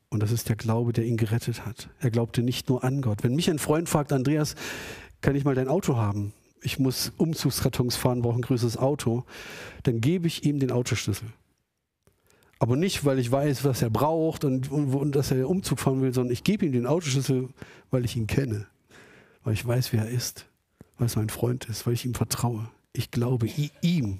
Und 0.09 0.21
das 0.21 0.31
ist 0.31 0.49
der 0.49 0.55
Glaube, 0.55 0.91
der 0.93 1.05
ihn 1.05 1.17
gerettet 1.17 1.65
hat. 1.65 1.89
Er 1.99 2.09
glaubte 2.09 2.41
nicht 2.41 2.67
nur 2.67 2.83
an 2.83 3.01
Gott. 3.01 3.23
Wenn 3.23 3.35
mich 3.35 3.49
ein 3.49 3.59
Freund 3.59 3.87
fragt, 3.87 4.11
Andreas, 4.11 4.55
kann 5.21 5.35
ich 5.35 5.45
mal 5.45 5.55
dein 5.55 5.67
Auto 5.67 5.97
haben? 5.97 6.33
ich 6.61 6.79
muss 6.79 7.11
Umzugskartons 7.17 7.95
fahren, 7.95 8.21
brauche 8.21 8.35
ein 8.35 8.41
größeres 8.41 8.77
Auto, 8.77 9.23
dann 9.83 10.01
gebe 10.01 10.27
ich 10.27 10.43
ihm 10.45 10.59
den 10.59 10.71
Autoschlüssel. 10.71 11.29
Aber 12.59 12.75
nicht, 12.75 13.05
weil 13.05 13.19
ich 13.19 13.31
weiß, 13.31 13.63
was 13.63 13.81
er 13.81 13.89
braucht 13.89 14.43
und, 14.43 14.69
und, 14.69 14.93
und 14.93 15.15
dass 15.15 15.31
er 15.31 15.49
Umzug 15.49 15.79
fahren 15.79 16.01
will, 16.01 16.13
sondern 16.13 16.33
ich 16.33 16.43
gebe 16.43 16.65
ihm 16.65 16.73
den 16.73 16.85
Autoschlüssel, 16.85 17.49
weil 17.89 18.03
ich 18.03 18.17
ihn 18.17 18.27
kenne, 18.27 18.67
weil 19.43 19.53
ich 19.53 19.65
weiß, 19.65 19.93
wer 19.93 20.03
er 20.03 20.09
ist, 20.09 20.45
weil 20.97 21.07
es 21.07 21.15
mein 21.15 21.29
Freund 21.29 21.65
ist, 21.65 21.87
weil 21.87 21.93
ich 21.93 22.05
ihm 22.05 22.13
vertraue. 22.13 22.69
Ich 22.91 23.11
glaube 23.11 23.47
ihm 23.81 24.19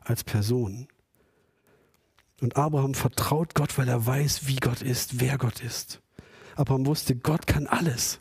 als 0.00 0.22
Person. 0.22 0.86
Und 2.40 2.56
Abraham 2.56 2.94
vertraut 2.94 3.54
Gott, 3.54 3.76
weil 3.78 3.88
er 3.88 4.06
weiß, 4.06 4.46
wie 4.46 4.56
Gott 4.56 4.82
ist, 4.82 5.20
wer 5.20 5.36
Gott 5.38 5.60
ist. 5.60 6.00
Abraham 6.54 6.86
wusste, 6.86 7.16
Gott 7.16 7.46
kann 7.46 7.66
alles. 7.66 8.20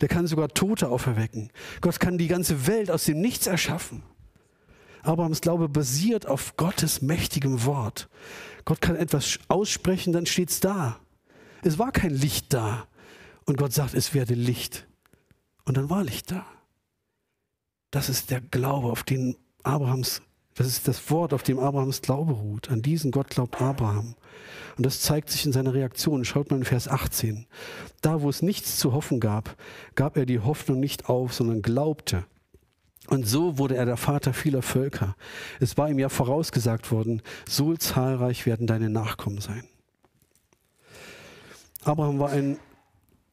Der 0.00 0.08
kann 0.08 0.26
sogar 0.26 0.48
Tote 0.48 0.88
auferwecken. 0.88 1.50
Gott 1.80 2.00
kann 2.00 2.18
die 2.18 2.28
ganze 2.28 2.66
Welt 2.66 2.90
aus 2.90 3.04
dem 3.04 3.20
Nichts 3.20 3.46
erschaffen. 3.46 4.02
Abrahams 5.02 5.40
Glaube 5.40 5.68
basiert 5.68 6.26
auf 6.26 6.56
Gottes 6.56 7.00
mächtigem 7.00 7.64
Wort. 7.64 8.08
Gott 8.66 8.80
kann 8.82 8.96
etwas 8.96 9.38
aussprechen, 9.48 10.12
dann 10.12 10.26
steht 10.26 10.50
es 10.50 10.60
da. 10.60 10.98
Es 11.62 11.78
war 11.78 11.92
kein 11.92 12.10
Licht 12.10 12.52
da. 12.52 12.86
Und 13.46 13.56
Gott 13.56 13.72
sagt, 13.72 13.94
es 13.94 14.12
werde 14.12 14.34
Licht. 14.34 14.86
Und 15.64 15.76
dann 15.76 15.88
war 15.88 16.04
Licht 16.04 16.32
da. 16.32 16.44
Das 17.92 18.08
ist 18.08 18.30
der 18.30 18.40
Glaube, 18.40 18.90
auf 18.90 19.04
den 19.04 19.36
Abrahams, 19.62 20.20
das 20.54 20.66
ist 20.66 20.88
das 20.88 21.10
Wort, 21.10 21.32
auf 21.32 21.44
dem 21.44 21.60
Abrahams 21.60 22.02
Glaube 22.02 22.32
ruht. 22.32 22.68
An 22.68 22.82
diesen 22.82 23.12
Gott 23.12 23.30
glaubt 23.30 23.62
Abraham. 23.62 24.16
Und 24.76 24.84
das 24.84 25.00
zeigt 25.00 25.30
sich 25.30 25.46
in 25.46 25.52
seiner 25.52 25.72
Reaktion. 25.72 26.24
Schaut 26.24 26.50
mal 26.50 26.56
in 26.56 26.64
Vers 26.64 26.88
18. 26.88 27.46
Da, 28.00 28.20
wo 28.20 28.28
es 28.28 28.42
nichts 28.42 28.78
zu 28.78 28.92
hoffen 28.92 29.20
gab, 29.20 29.56
gab 29.94 30.16
er 30.16 30.26
die 30.26 30.40
Hoffnung 30.40 30.80
nicht 30.80 31.08
auf, 31.08 31.32
sondern 31.32 31.62
glaubte. 31.62 32.24
Und 33.08 33.26
so 33.26 33.58
wurde 33.58 33.76
er 33.76 33.86
der 33.86 33.96
Vater 33.96 34.32
vieler 34.32 34.62
Völker. 34.62 35.16
Es 35.60 35.76
war 35.76 35.88
ihm 35.88 35.98
ja 35.98 36.08
vorausgesagt 36.08 36.90
worden, 36.90 37.22
so 37.48 37.76
zahlreich 37.76 38.46
werden 38.46 38.66
deine 38.66 38.90
Nachkommen 38.90 39.40
sein. 39.40 39.64
Abraham 41.84 42.18
war 42.18 42.30
ein 42.30 42.58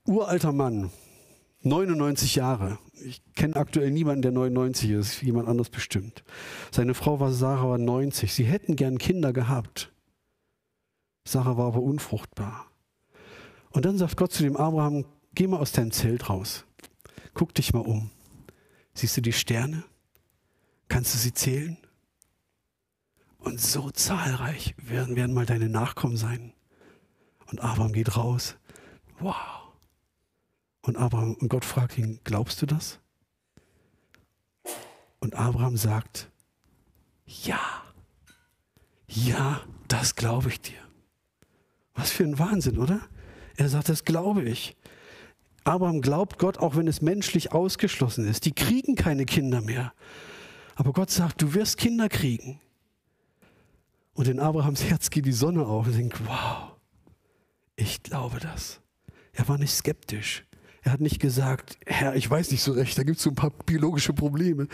uralter 0.05 0.51
Mann, 0.51 0.91
99 1.62 2.36
Jahre. 2.36 2.77
Ich 3.03 3.21
kenne 3.36 3.55
aktuell 3.55 3.89
niemanden, 3.89 4.21
der 4.21 4.31
99 4.31 4.91
ist, 4.91 5.21
jemand 5.23 5.47
anders 5.47 5.69
bestimmt. 5.69 6.23
Seine 6.71 6.93
Frau 6.93 7.19
war 7.19 7.31
Sarah 7.31 7.69
war 7.69 7.77
90. 7.77 8.31
Sie 8.33 8.43
hätten 8.43 8.75
gern 8.75 8.97
Kinder 8.97 9.33
gehabt. 9.33 9.91
Sarah 11.25 11.57
war 11.57 11.67
aber 11.67 11.81
unfruchtbar. 11.81 12.67
Und 13.71 13.86
dann 13.86 13.97
sagt 13.97 14.17
Gott 14.17 14.31
zu 14.31 14.43
dem 14.43 14.55
Abraham, 14.55 15.05
geh 15.33 15.47
mal 15.47 15.57
aus 15.57 15.71
deinem 15.71 15.91
Zelt 15.91 16.29
raus. 16.29 16.65
Guck 17.33 17.55
dich 17.55 17.73
mal 17.73 17.79
um. 17.79 18.12
Siehst 18.93 19.17
du 19.17 19.21
die 19.21 19.34
Sterne? 19.34 19.84
Kannst 20.88 21.13
du 21.13 21.17
sie 21.17 21.34
zählen? 21.34 21.77
Und 23.39 23.60
so 23.60 23.91
zahlreich 23.91 24.75
werden, 24.77 25.15
werden 25.15 25.34
mal 25.34 25.45
deine 25.45 25.69
Nachkommen 25.69 26.17
sein. 26.17 26.53
Und 27.47 27.60
Abraham 27.60 27.91
geht 27.93 28.15
raus. 28.15 28.56
Wow. 29.19 29.36
Und 30.82 30.97
Abraham, 30.97 31.36
und 31.36 31.49
Gott 31.49 31.65
fragt 31.65 31.97
ihn, 31.97 32.19
glaubst 32.23 32.62
du 32.62 32.65
das? 32.65 32.99
Und 35.19 35.36
Abraham 35.36 35.77
sagt, 35.77 36.29
ja, 37.25 37.60
ja, 39.08 39.62
das 39.88 40.15
glaube 40.15 40.49
ich 40.49 40.62
dir. 40.62 40.79
Was 41.93 42.12
für 42.12 42.23
ein 42.23 42.39
Wahnsinn, 42.39 42.77
oder? 42.77 43.01
Er 43.56 43.69
sagt, 43.69 43.89
das 43.89 44.03
glaube 44.03 44.43
ich. 44.43 44.75
Abraham 45.63 46.02
glaubt 46.02 46.39
Gott, 46.39 46.58
auch 46.58 46.76
wenn 46.76 46.88
es 46.88 47.02
menschlich 47.02 47.54
ausgeschlossen 47.54 48.28
ist. 48.28 48.45
Die 48.45 48.54
kriegen 48.54 48.95
keine 48.95 49.26
Kinder 49.26 49.62
mehr. 49.62 49.93
Aber 50.76 50.91
Gott 50.91 51.10
sagt, 51.10 51.41
du 51.41 51.54
wirst 51.54 51.78
Kinder 51.78 52.10
kriegen. 52.10 52.60
Und 54.13 54.28
in 54.28 54.39
Abrahams 54.39 54.84
Herz 54.84 55.10
geht 55.10 55.26
die 55.26 55.32
Sonne 55.32 55.65
auf 55.65 55.88
und 55.88 55.97
denkt, 55.97 56.19
wow, 56.26 56.73
ich 57.76 58.04
glaube 58.04 58.39
das. 58.39 58.82
Er 59.32 59.47
war 59.47 59.58
nicht 59.58 59.73
skeptisch. 59.73 60.45
Er 60.84 60.91
hat 60.91 61.02
nicht 61.02 61.19
gesagt, 61.19 61.78
Herr, 61.86 62.15
ich 62.15 62.30
weiß 62.30 62.52
nicht 62.52 62.62
so 62.62 62.73
recht, 62.73 62.97
da 62.97 63.04
gibt 63.04 63.17
es 63.17 63.23
so 63.23 63.30
ein 63.30 63.36
paar 63.36 63.52
biologische 63.52 64.13
Probleme. 64.13 64.67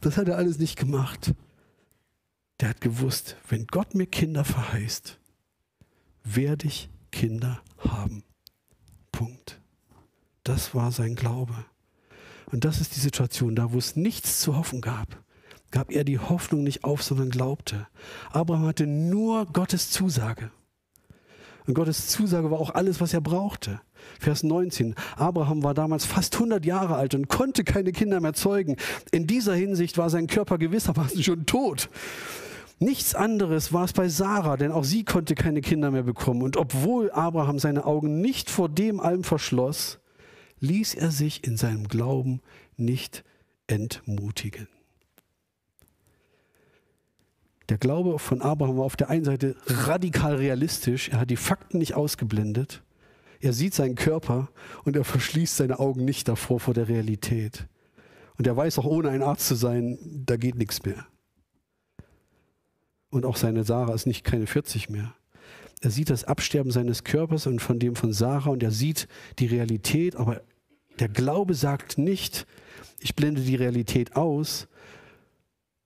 Das 0.00 0.16
hat 0.16 0.28
er 0.28 0.36
alles 0.36 0.58
nicht 0.58 0.76
gemacht. 0.76 1.32
Der 2.60 2.70
hat 2.70 2.80
gewusst, 2.80 3.36
wenn 3.48 3.66
Gott 3.68 3.94
mir 3.94 4.06
Kinder 4.06 4.44
verheißt, 4.44 5.18
werde 6.24 6.66
ich 6.66 6.90
Kinder 7.12 7.62
haben. 7.78 8.24
Punkt. 9.12 9.57
Das 10.48 10.74
war 10.74 10.90
sein 10.92 11.14
Glaube. 11.14 11.52
Und 12.50 12.64
das 12.64 12.80
ist 12.80 12.96
die 12.96 13.00
Situation, 13.00 13.54
da 13.54 13.74
wo 13.74 13.76
es 13.76 13.96
nichts 13.96 14.40
zu 14.40 14.56
hoffen 14.56 14.80
gab, 14.80 15.22
gab 15.70 15.92
er 15.92 16.04
die 16.04 16.18
Hoffnung 16.18 16.62
nicht 16.62 16.84
auf, 16.84 17.02
sondern 17.02 17.28
glaubte. 17.28 17.86
Abraham 18.32 18.64
hatte 18.64 18.86
nur 18.86 19.44
Gottes 19.44 19.90
Zusage. 19.90 20.50
Und 21.66 21.74
Gottes 21.74 22.08
Zusage 22.08 22.50
war 22.50 22.58
auch 22.60 22.74
alles, 22.74 22.98
was 23.02 23.12
er 23.12 23.20
brauchte. 23.20 23.82
Vers 24.18 24.42
19. 24.42 24.94
Abraham 25.16 25.62
war 25.62 25.74
damals 25.74 26.06
fast 26.06 26.32
100 26.36 26.64
Jahre 26.64 26.96
alt 26.96 27.14
und 27.14 27.28
konnte 27.28 27.62
keine 27.62 27.92
Kinder 27.92 28.18
mehr 28.20 28.32
zeugen. 28.32 28.76
In 29.10 29.26
dieser 29.26 29.54
Hinsicht 29.54 29.98
war 29.98 30.08
sein 30.08 30.28
Körper 30.28 30.56
gewissermaßen 30.56 31.22
schon 31.22 31.44
tot. 31.44 31.90
Nichts 32.78 33.14
anderes 33.14 33.74
war 33.74 33.84
es 33.84 33.92
bei 33.92 34.08
Sarah, 34.08 34.56
denn 34.56 34.72
auch 34.72 34.84
sie 34.84 35.04
konnte 35.04 35.34
keine 35.34 35.60
Kinder 35.60 35.90
mehr 35.90 36.04
bekommen. 36.04 36.40
Und 36.40 36.56
obwohl 36.56 37.10
Abraham 37.10 37.58
seine 37.58 37.84
Augen 37.84 38.22
nicht 38.22 38.48
vor 38.48 38.70
dem 38.70 38.98
allem 38.98 39.24
verschloss, 39.24 39.98
ließ 40.60 40.94
er 40.94 41.10
sich 41.10 41.44
in 41.44 41.56
seinem 41.56 41.88
Glauben 41.88 42.40
nicht 42.76 43.24
entmutigen. 43.66 44.68
Der 47.68 47.78
Glaube 47.78 48.18
von 48.18 48.40
Abraham 48.40 48.78
war 48.78 48.84
auf 48.84 48.96
der 48.96 49.10
einen 49.10 49.24
Seite 49.24 49.54
radikal 49.66 50.36
realistisch. 50.36 51.10
Er 51.10 51.20
hat 51.20 51.30
die 51.30 51.36
Fakten 51.36 51.78
nicht 51.78 51.94
ausgeblendet. 51.94 52.82
Er 53.40 53.52
sieht 53.52 53.74
seinen 53.74 53.94
Körper 53.94 54.48
und 54.84 54.96
er 54.96 55.04
verschließt 55.04 55.56
seine 55.56 55.78
Augen 55.78 56.04
nicht 56.04 56.28
davor 56.28 56.60
vor 56.60 56.74
der 56.74 56.88
Realität. 56.88 57.68
Und 58.36 58.46
er 58.46 58.56
weiß 58.56 58.78
auch, 58.78 58.84
ohne 58.84 59.10
ein 59.10 59.22
Arzt 59.22 59.46
zu 59.46 59.54
sein, 59.54 59.98
da 60.26 60.36
geht 60.36 60.54
nichts 60.54 60.84
mehr. 60.84 61.06
Und 63.10 63.26
auch 63.26 63.36
seine 63.36 63.64
Sarah 63.64 63.94
ist 63.94 64.06
nicht 64.06 64.24
keine 64.24 64.46
40 64.46 64.88
mehr. 64.88 65.14
Er 65.80 65.90
sieht 65.90 66.10
das 66.10 66.24
Absterben 66.24 66.72
seines 66.72 67.04
Körpers 67.04 67.46
und 67.46 67.60
von 67.60 67.78
dem 67.78 67.94
von 67.94 68.12
Sarah 68.12 68.50
und 68.50 68.62
er 68.62 68.70
sieht 68.70 69.08
die 69.38 69.46
Realität, 69.46 70.16
aber 70.16 70.42
der 70.98 71.08
Glaube 71.08 71.54
sagt 71.54 71.98
nicht, 71.98 72.46
ich 73.00 73.14
blende 73.14 73.42
die 73.42 73.54
Realität 73.54 74.16
aus, 74.16 74.66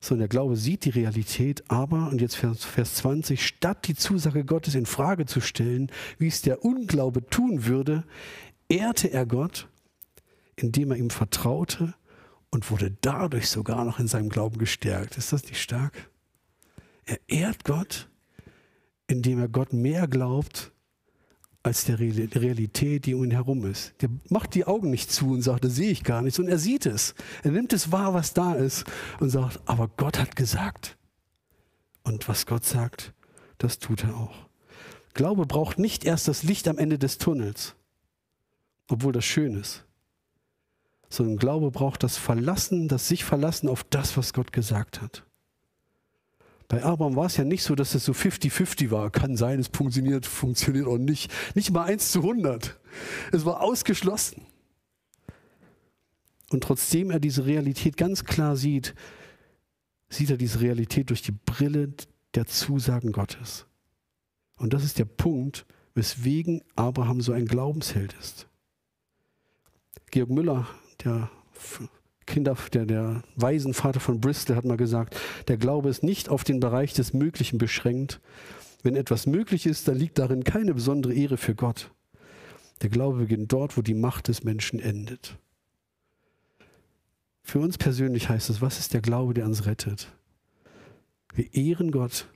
sondern 0.00 0.22
der 0.22 0.28
Glaube 0.28 0.56
sieht 0.56 0.84
die 0.84 0.90
Realität, 0.90 1.62
aber, 1.68 2.08
und 2.08 2.20
jetzt 2.20 2.36
Vers, 2.36 2.64
Vers 2.64 2.94
20, 2.96 3.46
statt 3.46 3.86
die 3.86 3.94
Zusage 3.94 4.44
Gottes 4.44 4.74
in 4.74 4.86
Frage 4.86 5.26
zu 5.26 5.40
stellen, 5.40 5.90
wie 6.18 6.26
es 6.26 6.42
der 6.42 6.64
Unglaube 6.64 7.26
tun 7.28 7.66
würde, 7.66 8.04
ehrte 8.68 9.12
er 9.12 9.26
Gott, 9.26 9.68
indem 10.56 10.90
er 10.90 10.96
ihm 10.96 11.10
vertraute 11.10 11.94
und 12.50 12.70
wurde 12.70 12.96
dadurch 13.00 13.48
sogar 13.48 13.84
noch 13.84 13.98
in 13.98 14.08
seinem 14.08 14.28
Glauben 14.28 14.58
gestärkt. 14.58 15.18
Ist 15.18 15.32
das 15.32 15.44
nicht 15.44 15.60
stark? 15.60 16.10
Er 17.04 17.18
ehrt 17.28 17.64
Gott, 17.64 18.08
indem 19.12 19.38
er 19.38 19.48
Gott 19.48 19.72
mehr 19.72 20.08
glaubt 20.08 20.72
als 21.62 21.84
der 21.84 22.00
Realität, 22.00 23.06
die 23.06 23.14
um 23.14 23.22
ihn 23.22 23.30
herum 23.30 23.64
ist. 23.64 23.94
Der 24.00 24.08
macht 24.30 24.54
die 24.54 24.64
Augen 24.64 24.90
nicht 24.90 25.12
zu 25.12 25.30
und 25.30 25.42
sagt, 25.42 25.64
das 25.64 25.76
sehe 25.76 25.92
ich 25.92 26.02
gar 26.02 26.22
nicht, 26.22 26.38
und 26.40 26.48
er 26.48 26.58
sieht 26.58 26.86
es. 26.86 27.14
Er 27.44 27.52
nimmt 27.52 27.72
es 27.72 27.92
wahr, 27.92 28.14
was 28.14 28.34
da 28.34 28.54
ist 28.54 28.84
und 29.20 29.30
sagt, 29.30 29.60
aber 29.66 29.88
Gott 29.96 30.18
hat 30.18 30.34
gesagt. 30.34 30.96
Und 32.02 32.28
was 32.28 32.46
Gott 32.46 32.64
sagt, 32.64 33.14
das 33.58 33.78
tut 33.78 34.02
er 34.02 34.16
auch. 34.16 34.48
Glaube 35.14 35.46
braucht 35.46 35.78
nicht 35.78 36.04
erst 36.04 36.26
das 36.26 36.42
Licht 36.42 36.66
am 36.66 36.78
Ende 36.78 36.98
des 36.98 37.18
Tunnels, 37.18 37.76
obwohl 38.88 39.12
das 39.12 39.24
schön 39.24 39.54
ist, 39.54 39.84
sondern 41.10 41.36
Glaube 41.36 41.70
braucht 41.70 42.02
das 42.02 42.16
Verlassen, 42.16 42.88
das 42.88 43.06
sich 43.06 43.24
verlassen 43.24 43.68
auf 43.68 43.84
das, 43.84 44.16
was 44.16 44.32
Gott 44.32 44.52
gesagt 44.52 45.00
hat. 45.00 45.24
Bei 46.72 46.82
Abraham 46.82 47.16
war 47.16 47.26
es 47.26 47.36
ja 47.36 47.44
nicht 47.44 47.62
so, 47.62 47.74
dass 47.74 47.94
es 47.94 48.06
so 48.06 48.12
50-50 48.12 48.90
war. 48.90 49.10
Kann 49.10 49.36
sein, 49.36 49.60
es 49.60 49.68
funktioniert, 49.68 50.24
funktioniert 50.24 50.86
auch 50.86 50.96
nicht. 50.96 51.30
Nicht 51.54 51.70
mal 51.70 51.84
1 51.84 52.12
zu 52.12 52.20
100. 52.20 52.80
Es 53.30 53.44
war 53.44 53.60
ausgeschlossen. 53.60 54.46
Und 56.48 56.64
trotzdem 56.64 57.10
er 57.10 57.20
diese 57.20 57.44
Realität 57.44 57.98
ganz 57.98 58.24
klar 58.24 58.56
sieht, 58.56 58.94
sieht 60.08 60.30
er 60.30 60.38
diese 60.38 60.62
Realität 60.62 61.10
durch 61.10 61.20
die 61.20 61.32
Brille 61.32 61.92
der 62.34 62.46
Zusagen 62.46 63.12
Gottes. 63.12 63.66
Und 64.56 64.72
das 64.72 64.82
ist 64.82 64.98
der 64.98 65.04
Punkt, 65.04 65.66
weswegen 65.94 66.62
Abraham 66.74 67.20
so 67.20 67.32
ein 67.32 67.44
Glaubensheld 67.44 68.16
ist. 68.18 68.48
Georg 70.10 70.30
Müller, 70.30 70.66
der 71.04 71.30
Kinder, 72.26 72.56
der, 72.72 72.86
der 72.86 73.22
Waisenvater 73.36 74.00
von 74.00 74.20
Bristol 74.20 74.56
hat 74.56 74.64
mal 74.64 74.76
gesagt, 74.76 75.18
der 75.48 75.56
Glaube 75.56 75.88
ist 75.88 76.02
nicht 76.02 76.28
auf 76.28 76.44
den 76.44 76.60
Bereich 76.60 76.92
des 76.94 77.12
Möglichen 77.12 77.58
beschränkt. 77.58 78.20
Wenn 78.82 78.96
etwas 78.96 79.26
möglich 79.26 79.66
ist, 79.66 79.88
dann 79.88 79.96
liegt 79.96 80.18
darin 80.18 80.44
keine 80.44 80.74
besondere 80.74 81.14
Ehre 81.14 81.36
für 81.36 81.54
Gott. 81.54 81.90
Der 82.82 82.90
Glaube 82.90 83.18
beginnt 83.18 83.52
dort, 83.52 83.76
wo 83.76 83.82
die 83.82 83.94
Macht 83.94 84.28
des 84.28 84.42
Menschen 84.42 84.80
endet. 84.80 85.38
Für 87.42 87.60
uns 87.60 87.78
persönlich 87.78 88.28
heißt 88.28 88.50
es, 88.50 88.60
was 88.60 88.78
ist 88.78 88.94
der 88.94 89.00
Glaube, 89.00 89.34
der 89.34 89.46
uns 89.46 89.66
rettet? 89.66 90.12
Wir 91.34 91.52
ehren 91.54 91.90
Gott, 91.90 92.26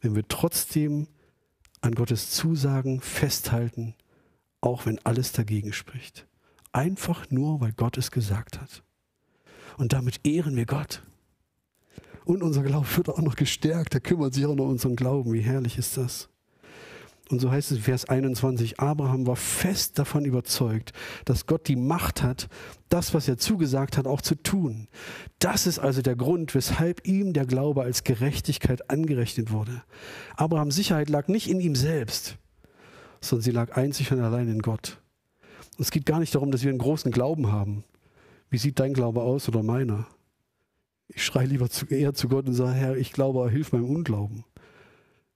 wenn 0.00 0.14
wir 0.14 0.26
trotzdem 0.26 1.06
an 1.80 1.94
Gottes 1.94 2.30
Zusagen 2.30 3.00
festhalten, 3.00 3.94
auch 4.60 4.86
wenn 4.86 4.98
alles 5.04 5.32
dagegen 5.32 5.72
spricht. 5.72 6.26
Einfach 6.72 7.30
nur, 7.30 7.60
weil 7.60 7.72
Gott 7.72 7.96
es 7.96 8.10
gesagt 8.10 8.60
hat. 8.60 8.82
Und 9.78 9.92
damit 9.92 10.20
ehren 10.26 10.56
wir 10.56 10.66
Gott. 10.66 11.02
Und 12.24 12.42
unser 12.42 12.62
Glaube 12.62 12.86
wird 12.96 13.08
auch 13.08 13.22
noch 13.22 13.36
gestärkt. 13.36 13.94
Er 13.94 14.00
kümmert 14.00 14.34
sich 14.34 14.44
auch 14.44 14.54
noch 14.54 14.64
um 14.64 14.70
unseren 14.72 14.96
Glauben. 14.96 15.32
Wie 15.32 15.40
herrlich 15.40 15.78
ist 15.78 15.96
das? 15.96 16.28
Und 17.30 17.40
so 17.40 17.50
heißt 17.50 17.72
es 17.72 17.78
Vers 17.80 18.06
21, 18.06 18.80
Abraham 18.80 19.26
war 19.26 19.36
fest 19.36 19.98
davon 19.98 20.24
überzeugt, 20.24 20.92
dass 21.26 21.46
Gott 21.46 21.68
die 21.68 21.76
Macht 21.76 22.22
hat, 22.22 22.48
das, 22.88 23.12
was 23.12 23.28
er 23.28 23.36
zugesagt 23.36 23.98
hat, 23.98 24.06
auch 24.06 24.22
zu 24.22 24.34
tun. 24.34 24.88
Das 25.38 25.66
ist 25.66 25.78
also 25.78 26.00
der 26.00 26.16
Grund, 26.16 26.54
weshalb 26.54 27.06
ihm 27.06 27.34
der 27.34 27.44
Glaube 27.44 27.82
als 27.82 28.02
Gerechtigkeit 28.02 28.90
angerechnet 28.90 29.52
wurde. 29.52 29.82
Abrahams 30.36 30.74
Sicherheit 30.74 31.10
lag 31.10 31.28
nicht 31.28 31.50
in 31.50 31.60
ihm 31.60 31.74
selbst, 31.74 32.38
sondern 33.20 33.44
sie 33.44 33.50
lag 33.50 33.76
einzig 33.76 34.10
und 34.10 34.20
allein 34.20 34.48
in 34.48 34.62
Gott. 34.62 34.98
Und 35.76 35.84
es 35.84 35.90
geht 35.90 36.06
gar 36.06 36.20
nicht 36.20 36.34
darum, 36.34 36.50
dass 36.50 36.62
wir 36.62 36.70
einen 36.70 36.78
großen 36.78 37.12
Glauben 37.12 37.52
haben, 37.52 37.84
wie 38.50 38.58
sieht 38.58 38.78
dein 38.80 38.94
Glaube 38.94 39.22
aus 39.22 39.48
oder 39.48 39.62
meiner? 39.62 40.06
Ich 41.08 41.24
schreie 41.24 41.46
lieber 41.46 41.70
zu, 41.70 41.86
eher 41.86 42.14
zu 42.14 42.28
Gott 42.28 42.46
und 42.46 42.54
sage, 42.54 42.74
Herr, 42.74 42.96
ich 42.96 43.12
glaube, 43.12 43.50
hilf 43.50 43.72
meinem 43.72 43.88
Unglauben. 43.88 44.44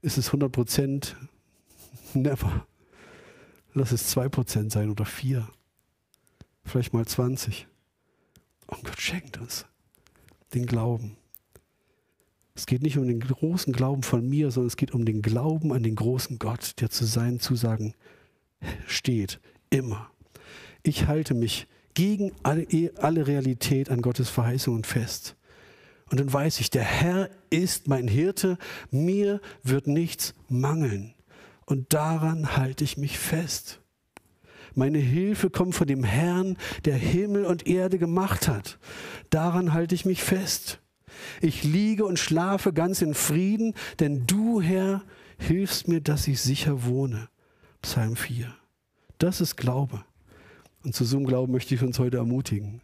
Ist 0.03 0.19
es 0.19 0.29
100 0.29 0.53
Prozent? 0.53 1.17
Never. 2.15 2.67
Lass 3.75 3.93
es 3.93 4.09
2 4.09 4.29
Prozent 4.29 4.73
sein 4.73 4.91
oder 4.91 5.05
4. 5.05 5.49
Vielleicht 6.65 6.93
mal 6.93 7.07
20. 7.07 7.67
Und 8.67 8.85
Gott 8.85 9.01
schenkt 9.01 9.39
uns 9.39 9.67
den 10.53 10.67
Glauben. 10.67 11.17
Es 12.55 12.67
geht 12.67 12.83
nicht 12.83 12.99
um 12.99 13.07
den 13.07 13.21
großen 13.21 13.73
Glauben 13.73 14.03
von 14.03 14.29
mir, 14.29 14.51
sondern 14.51 14.69
es 14.69 14.77
geht 14.77 14.93
um 14.93 15.07
den 15.07 15.23
Glauben 15.23 15.73
an 15.73 15.83
den 15.83 15.97
großen 15.97 16.39
Gott, 16.39 16.81
der 16.81 16.91
zu 16.91 17.07
seinen 17.07 17.41
Zusagen 17.41 17.95
steht. 18.87 19.41
Immer. 19.71 20.11
Ich 20.83 21.07
halte 21.07 21.33
mich 21.33 21.67
gegen 21.95 22.33
alle, 22.43 22.67
alle 22.97 23.27
Realität 23.27 23.91
an 23.91 24.03
Gottes 24.03 24.31
Verheißungen 24.31 24.85
fest. 24.85 25.37
Und 26.11 26.21
dann 26.21 26.33
weiß 26.33 26.61
ich, 26.61 26.71
der 26.71 26.83
Herr 26.83 27.31
ist 27.51 27.89
mein 27.89 28.07
Hirte, 28.07 28.59
mir 28.91 29.41
wird 29.63 29.87
nichts 29.87 30.35
mangeln. 30.49 31.15
Und 31.65 31.95
daran 31.95 32.57
halte 32.57 32.85
ich 32.85 32.99
mich 32.99 33.19
fest. 33.19 33.81
Meine 34.75 34.99
Hilfe 34.99 35.51
kommt 35.51 35.75
von 35.75 35.87
dem 35.87 36.05
Herrn, 36.05 36.57
der 36.85 36.97
Himmel 36.97 37.45
und 37.47 37.67
Erde 37.67 37.99
gemacht 37.99 38.49
hat. 38.49 38.79
Daran 39.31 39.73
halte 39.73 39.95
ich 39.95 40.05
mich 40.05 40.23
fest. 40.23 40.81
Ich 41.41 41.63
liege 41.63 42.05
und 42.05 42.19
schlafe 42.19 42.73
ganz 42.73 43.03
in 43.03 43.15
Frieden, 43.15 43.75
denn 44.01 44.27
du, 44.27 44.61
Herr, 44.61 45.03
hilfst 45.39 45.89
mir, 45.89 46.01
dass 46.01 46.29
ich 46.29 46.41
sicher 46.41 46.85
wohne. 46.85 47.29
Psalm 47.83 48.17
4. 48.17 48.55
Das 49.19 49.41
ist 49.41 49.57
Glaube. 49.57 50.05
Und 50.85 50.95
zu 50.95 51.05
so 51.05 51.17
einem 51.17 51.27
Glauben 51.27 51.53
möchte 51.53 51.75
ich 51.75 51.83
uns 51.83 51.99
heute 51.99 52.17
ermutigen. 52.17 52.81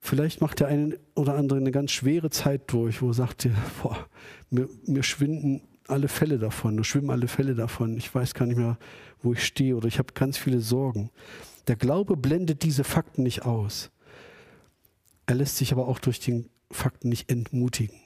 Vielleicht 0.00 0.40
macht 0.40 0.60
der 0.60 0.68
eine 0.68 0.98
oder 1.14 1.34
andere 1.34 1.58
eine 1.58 1.70
ganz 1.70 1.90
schwere 1.92 2.28
Zeit 2.28 2.70
durch, 2.72 3.00
wo 3.00 3.08
er 3.08 3.14
sagt, 3.14 3.48
boah, 3.82 4.06
mir, 4.50 4.68
mir 4.86 5.02
schwinden 5.02 5.62
alle 5.88 6.08
Fälle 6.08 6.38
davon, 6.38 6.76
da 6.76 6.84
schwimmen 6.84 7.10
alle 7.10 7.28
Fälle 7.28 7.54
davon. 7.54 7.96
Ich 7.96 8.14
weiß 8.14 8.34
gar 8.34 8.46
nicht 8.46 8.58
mehr, 8.58 8.78
wo 9.22 9.32
ich 9.32 9.44
stehe 9.44 9.76
oder 9.76 9.88
ich 9.88 9.98
habe 9.98 10.12
ganz 10.12 10.36
viele 10.36 10.60
Sorgen. 10.60 11.10
Der 11.68 11.76
Glaube 11.76 12.16
blendet 12.16 12.62
diese 12.62 12.84
Fakten 12.84 13.22
nicht 13.22 13.46
aus. 13.46 13.90
Er 15.26 15.36
lässt 15.36 15.56
sich 15.56 15.72
aber 15.72 15.88
auch 15.88 15.98
durch 15.98 16.20
den 16.20 16.50
Fakten 16.70 17.08
nicht 17.08 17.30
entmutigen. 17.30 17.98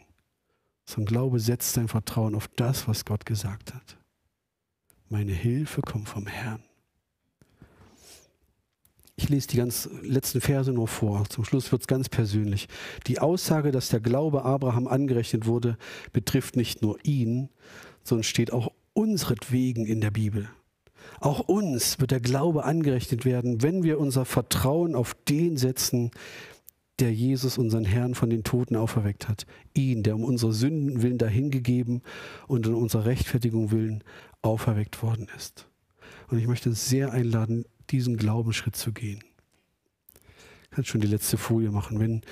Sondern 0.84 1.12
Glaube 1.12 1.40
setzt 1.40 1.72
sein 1.72 1.88
Vertrauen 1.88 2.34
auf 2.34 2.48
das, 2.48 2.86
was 2.86 3.04
Gott 3.04 3.26
gesagt 3.26 3.74
hat. 3.74 3.96
Meine 5.08 5.32
Hilfe 5.32 5.80
kommt 5.82 6.08
vom 6.08 6.26
Herrn. 6.26 6.62
Ich 9.20 9.28
lese 9.28 9.48
die 9.48 9.56
ganz 9.56 9.88
letzten 10.02 10.40
Verse 10.40 10.72
nur 10.72 10.86
vor. 10.86 11.24
Zum 11.28 11.44
Schluss 11.44 11.72
wird 11.72 11.82
es 11.82 11.88
ganz 11.88 12.08
persönlich. 12.08 12.68
Die 13.08 13.18
Aussage, 13.18 13.72
dass 13.72 13.88
der 13.88 13.98
Glaube 13.98 14.44
Abraham 14.44 14.86
angerechnet 14.86 15.44
wurde, 15.44 15.76
betrifft 16.12 16.54
nicht 16.54 16.82
nur 16.82 16.98
ihn, 17.02 17.48
sondern 18.04 18.22
steht 18.22 18.52
auch 18.52 18.70
unseretwegen 18.92 19.86
in 19.86 20.00
der 20.00 20.12
Bibel. 20.12 20.48
Auch 21.18 21.40
uns 21.40 21.98
wird 21.98 22.12
der 22.12 22.20
Glaube 22.20 22.64
angerechnet 22.64 23.24
werden, 23.24 23.60
wenn 23.60 23.82
wir 23.82 23.98
unser 23.98 24.24
Vertrauen 24.24 24.94
auf 24.94 25.16
den 25.28 25.56
setzen, 25.56 26.12
der 27.00 27.12
Jesus, 27.12 27.58
unseren 27.58 27.84
Herrn, 27.84 28.14
von 28.14 28.30
den 28.30 28.44
Toten 28.44 28.76
auferweckt 28.76 29.28
hat. 29.28 29.46
Ihn, 29.74 30.04
der 30.04 30.14
um 30.14 30.22
unsere 30.22 30.52
Sünden 30.52 31.02
willen 31.02 31.18
dahingegeben 31.18 32.02
und 32.46 32.68
um 32.68 32.76
unserer 32.76 33.06
Rechtfertigung 33.06 33.72
willen 33.72 34.04
auferweckt 34.42 35.02
worden 35.02 35.26
ist. 35.36 35.66
Und 36.28 36.38
ich 36.38 36.46
möchte 36.46 36.72
sehr 36.72 37.10
einladen, 37.10 37.64
diesen 37.90 38.16
Glaubensschritt 38.16 38.76
zu 38.76 38.92
gehen. 38.92 39.22
Ich 40.64 40.70
kann 40.70 40.84
schon 40.84 41.00
die 41.00 41.06
letzte 41.06 41.36
Folie 41.36 41.70
machen. 41.70 41.98
Wenn, 41.98 42.22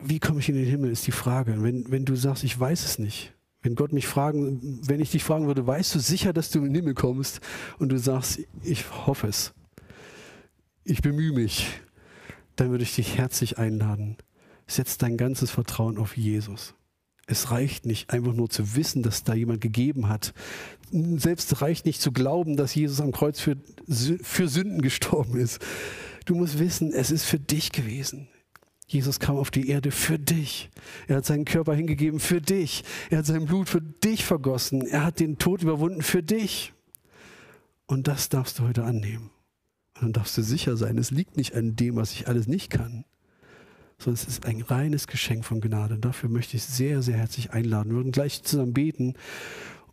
wie 0.00 0.18
komme 0.18 0.40
ich 0.40 0.48
in 0.48 0.54
den 0.56 0.66
Himmel, 0.66 0.90
ist 0.90 1.06
die 1.06 1.12
Frage. 1.12 1.62
Wenn, 1.62 1.90
wenn 1.90 2.04
du 2.04 2.16
sagst, 2.16 2.44
ich 2.44 2.58
weiß 2.58 2.84
es 2.84 2.98
nicht, 2.98 3.32
wenn 3.62 3.74
Gott 3.74 3.92
mich 3.92 4.06
fragen, 4.06 4.80
wenn 4.86 5.00
ich 5.00 5.10
dich 5.10 5.24
fragen 5.24 5.46
würde, 5.46 5.66
weißt 5.66 5.94
du 5.94 5.98
sicher, 5.98 6.32
dass 6.32 6.50
du 6.50 6.60
in 6.60 6.66
den 6.66 6.74
Himmel 6.76 6.94
kommst? 6.94 7.40
Und 7.78 7.90
du 7.90 7.98
sagst, 7.98 8.40
ich 8.62 8.84
hoffe 9.06 9.26
es. 9.26 9.54
Ich 10.84 11.02
bemühe 11.02 11.32
mich. 11.32 11.80
Dann 12.54 12.70
würde 12.70 12.84
ich 12.84 12.94
dich 12.94 13.18
herzlich 13.18 13.58
einladen. 13.58 14.16
Setz 14.66 14.98
dein 14.98 15.16
ganzes 15.16 15.50
Vertrauen 15.50 15.98
auf 15.98 16.16
Jesus. 16.16 16.74
Es 17.26 17.50
reicht 17.50 17.86
nicht 17.86 18.10
einfach 18.10 18.34
nur 18.34 18.48
zu 18.48 18.76
wissen, 18.76 19.02
dass 19.02 19.24
da 19.24 19.34
jemand 19.34 19.60
gegeben 19.60 20.08
hat. 20.08 20.32
Selbst 20.90 21.60
reicht 21.62 21.86
nicht 21.86 22.00
zu 22.00 22.12
glauben, 22.12 22.56
dass 22.56 22.74
Jesus 22.74 23.00
am 23.00 23.12
Kreuz 23.12 23.40
für, 23.40 23.56
für 23.88 24.48
Sünden 24.48 24.82
gestorben 24.82 25.38
ist. 25.38 25.60
Du 26.24 26.34
musst 26.34 26.58
wissen, 26.58 26.92
es 26.92 27.10
ist 27.10 27.24
für 27.24 27.38
dich 27.38 27.72
gewesen. 27.72 28.28
Jesus 28.88 29.18
kam 29.18 29.36
auf 29.36 29.50
die 29.50 29.68
Erde 29.68 29.90
für 29.90 30.18
dich. 30.18 30.70
Er 31.08 31.16
hat 31.16 31.26
seinen 31.26 31.44
Körper 31.44 31.74
hingegeben 31.74 32.20
für 32.20 32.40
dich. 32.40 32.84
Er 33.10 33.18
hat 33.18 33.26
sein 33.26 33.46
Blut 33.46 33.68
für 33.68 33.80
dich 33.80 34.24
vergossen. 34.24 34.86
Er 34.86 35.04
hat 35.04 35.18
den 35.18 35.38
Tod 35.38 35.62
überwunden 35.62 36.02
für 36.02 36.22
dich. 36.22 36.72
Und 37.86 38.06
das 38.06 38.28
darfst 38.28 38.58
du 38.58 38.64
heute 38.64 38.84
annehmen. 38.84 39.30
Und 39.94 40.02
dann 40.02 40.12
darfst 40.12 40.36
du 40.36 40.42
sicher 40.42 40.76
sein, 40.76 40.98
es 40.98 41.10
liegt 41.10 41.36
nicht 41.36 41.54
an 41.54 41.74
dem, 41.74 41.96
was 41.96 42.12
ich 42.12 42.28
alles 42.28 42.46
nicht 42.46 42.70
kann, 42.70 43.04
sondern 43.98 44.22
es 44.22 44.28
ist 44.28 44.44
ein 44.44 44.60
reines 44.60 45.06
Geschenk 45.06 45.44
von 45.44 45.60
Gnade. 45.60 45.94
Und 45.94 46.04
dafür 46.04 46.28
möchte 46.28 46.56
ich 46.56 46.62
sehr, 46.62 47.02
sehr 47.02 47.16
herzlich 47.16 47.52
einladen. 47.52 47.90
Wir 47.90 47.96
würden 47.96 48.12
gleich 48.12 48.42
zusammen 48.42 48.74
beten. 48.74 49.14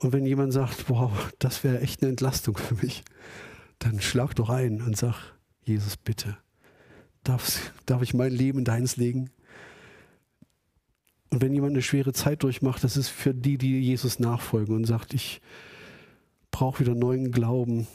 Und 0.04 0.12
wenn 0.12 0.26
jemand 0.26 0.52
sagt, 0.52 0.90
wow, 0.90 1.32
das 1.40 1.64
wäre 1.64 1.80
echt 1.80 2.02
eine 2.02 2.10
Entlastung 2.10 2.58
für 2.58 2.76
mich, 2.76 3.06
dann 3.80 4.02
schlag 4.02 4.36
doch 4.36 4.50
ein 4.50 4.82
und 4.82 4.98
sag, 4.98 5.16
Jesus, 5.64 5.96
bitte, 5.96 6.38
darf, 7.24 7.72
ich 8.02 8.14
mein 8.14 8.34
Leben 8.34 8.60
in 8.60 8.66
deins 8.66 8.98
legen? 8.98 9.30
Und 11.30 11.42
wenn 11.42 11.54
jemand 11.54 11.72
eine 11.72 11.82
schwere 11.82 12.12
Zeit 12.12 12.44
durchmacht, 12.44 12.84
das 12.84 12.98
ist 12.98 13.08
für 13.08 13.34
die, 13.34 13.58
die 13.58 13.80
Jesus 13.80 14.20
nachfolgen 14.20 14.76
und 14.76 14.84
sagt, 14.84 15.14
ich 15.14 15.40
brauche 16.52 16.82
wieder 16.82 16.96
neuen 16.96 17.32
Glauben, 17.32 17.88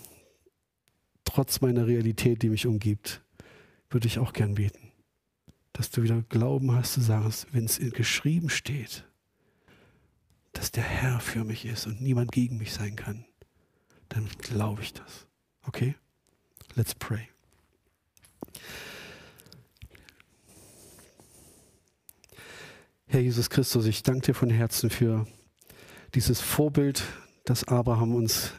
trotz 1.24 1.60
meiner 1.60 1.86
Realität, 1.86 2.40
die 2.40 2.48
mich 2.48 2.66
umgibt, 2.66 3.22
würde 3.90 4.06
ich 4.06 4.18
auch 4.18 4.32
gern 4.32 4.54
beten. 4.54 4.92
Dass 5.74 5.90
du 5.90 6.02
wieder 6.02 6.22
Glauben 6.22 6.72
hast, 6.72 6.96
du 6.96 7.02
sagst, 7.02 7.48
wenn 7.52 7.66
es 7.66 7.78
geschrieben 7.92 8.48
steht, 8.48 9.04
dass 10.52 10.70
der 10.72 10.82
Herr 10.82 11.20
für 11.20 11.44
mich 11.44 11.64
ist 11.64 11.86
und 11.86 12.00
niemand 12.00 12.32
gegen 12.32 12.58
mich 12.58 12.72
sein 12.72 12.96
kann, 12.96 13.24
dann 14.08 14.28
glaube 14.38 14.82
ich 14.82 14.92
das. 14.92 15.26
Okay? 15.66 15.94
Let's 16.74 16.94
pray. 16.94 17.28
Herr 23.06 23.20
Jesus 23.20 23.48
Christus, 23.48 23.86
ich 23.86 24.02
danke 24.02 24.26
dir 24.26 24.34
von 24.34 24.50
Herzen 24.50 24.90
für 24.90 25.26
dieses 26.14 26.40
Vorbild, 26.40 27.02
das 27.44 27.64
Abraham 27.64 28.14
uns 28.14 28.52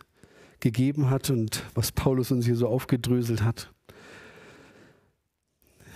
gegeben 0.60 1.10
hat 1.10 1.30
und 1.30 1.64
was 1.76 1.92
Paulus 1.92 2.32
uns 2.32 2.46
hier 2.46 2.56
so 2.56 2.68
aufgedröselt 2.68 3.44
hat. 3.44 3.72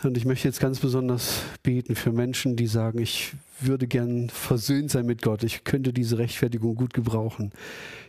Und 0.05 0.17
ich 0.17 0.25
möchte 0.25 0.47
jetzt 0.47 0.59
ganz 0.59 0.79
besonders 0.79 1.41
beten 1.63 1.95
für 1.95 2.11
Menschen, 2.11 2.55
die 2.55 2.67
sagen, 2.67 2.99
ich 2.99 3.33
würde 3.59 3.87
gern 3.87 4.29
versöhnt 4.29 4.91
sein 4.91 5.05
mit 5.05 5.21
Gott. 5.21 5.43
Ich 5.43 5.63
könnte 5.63 5.93
diese 5.93 6.17
Rechtfertigung 6.17 6.75
gut 6.75 6.93
gebrauchen. 6.93 7.51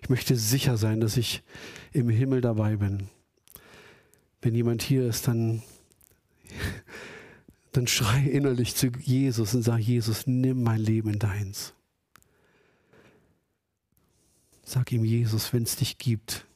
Ich 0.03 0.09
möchte 0.09 0.37
sicher 0.37 0.77
sein, 0.77 1.01
dass 1.01 1.17
ich 1.17 1.43
im 1.93 2.09
Himmel 2.09 2.41
dabei 2.41 2.77
bin. 2.77 3.09
Wenn 4.43 4.55
jemand 4.55 4.83
hier 4.83 5.07
ist, 5.07 5.29
dann 5.29 5.63
dann 7.73 7.87
schrei 7.87 8.25
innerlich 8.25 8.75
zu 8.75 8.89
Jesus 9.01 9.55
und 9.55 9.63
sag, 9.63 9.79
Jesus, 9.79 10.27
nimm 10.27 10.63
mein 10.63 10.81
Leben 10.81 11.11
in 11.11 11.19
deins. 11.19 11.75
Sag 14.63 14.93
ihm, 14.93 15.05
Jesus, 15.05 15.53
wenn 15.53 15.65
es 15.65 15.77
dich 15.77 15.99
gibt, 15.99 16.47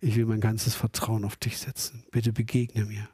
ich 0.00 0.16
will 0.16 0.26
mein 0.26 0.40
ganzes 0.40 0.74
Vertrauen 0.74 1.24
auf 1.24 1.36
dich 1.36 1.58
setzen. 1.58 2.04
Bitte 2.10 2.32
begegne 2.32 2.84
mir. 2.84 3.08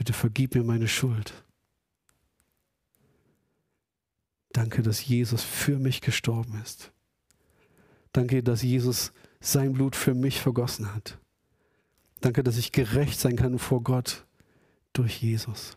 Bitte 0.00 0.14
vergib 0.14 0.54
mir 0.54 0.64
meine 0.64 0.88
Schuld. 0.88 1.44
Danke, 4.50 4.80
dass 4.80 5.04
Jesus 5.04 5.42
für 5.42 5.78
mich 5.78 6.00
gestorben 6.00 6.58
ist. 6.62 6.90
Danke, 8.10 8.42
dass 8.42 8.62
Jesus 8.62 9.12
sein 9.40 9.74
Blut 9.74 9.94
für 9.94 10.14
mich 10.14 10.40
vergossen 10.40 10.94
hat. 10.94 11.18
Danke, 12.22 12.42
dass 12.42 12.56
ich 12.56 12.72
gerecht 12.72 13.20
sein 13.20 13.36
kann 13.36 13.58
vor 13.58 13.82
Gott 13.82 14.26
durch 14.94 15.20
Jesus. 15.20 15.76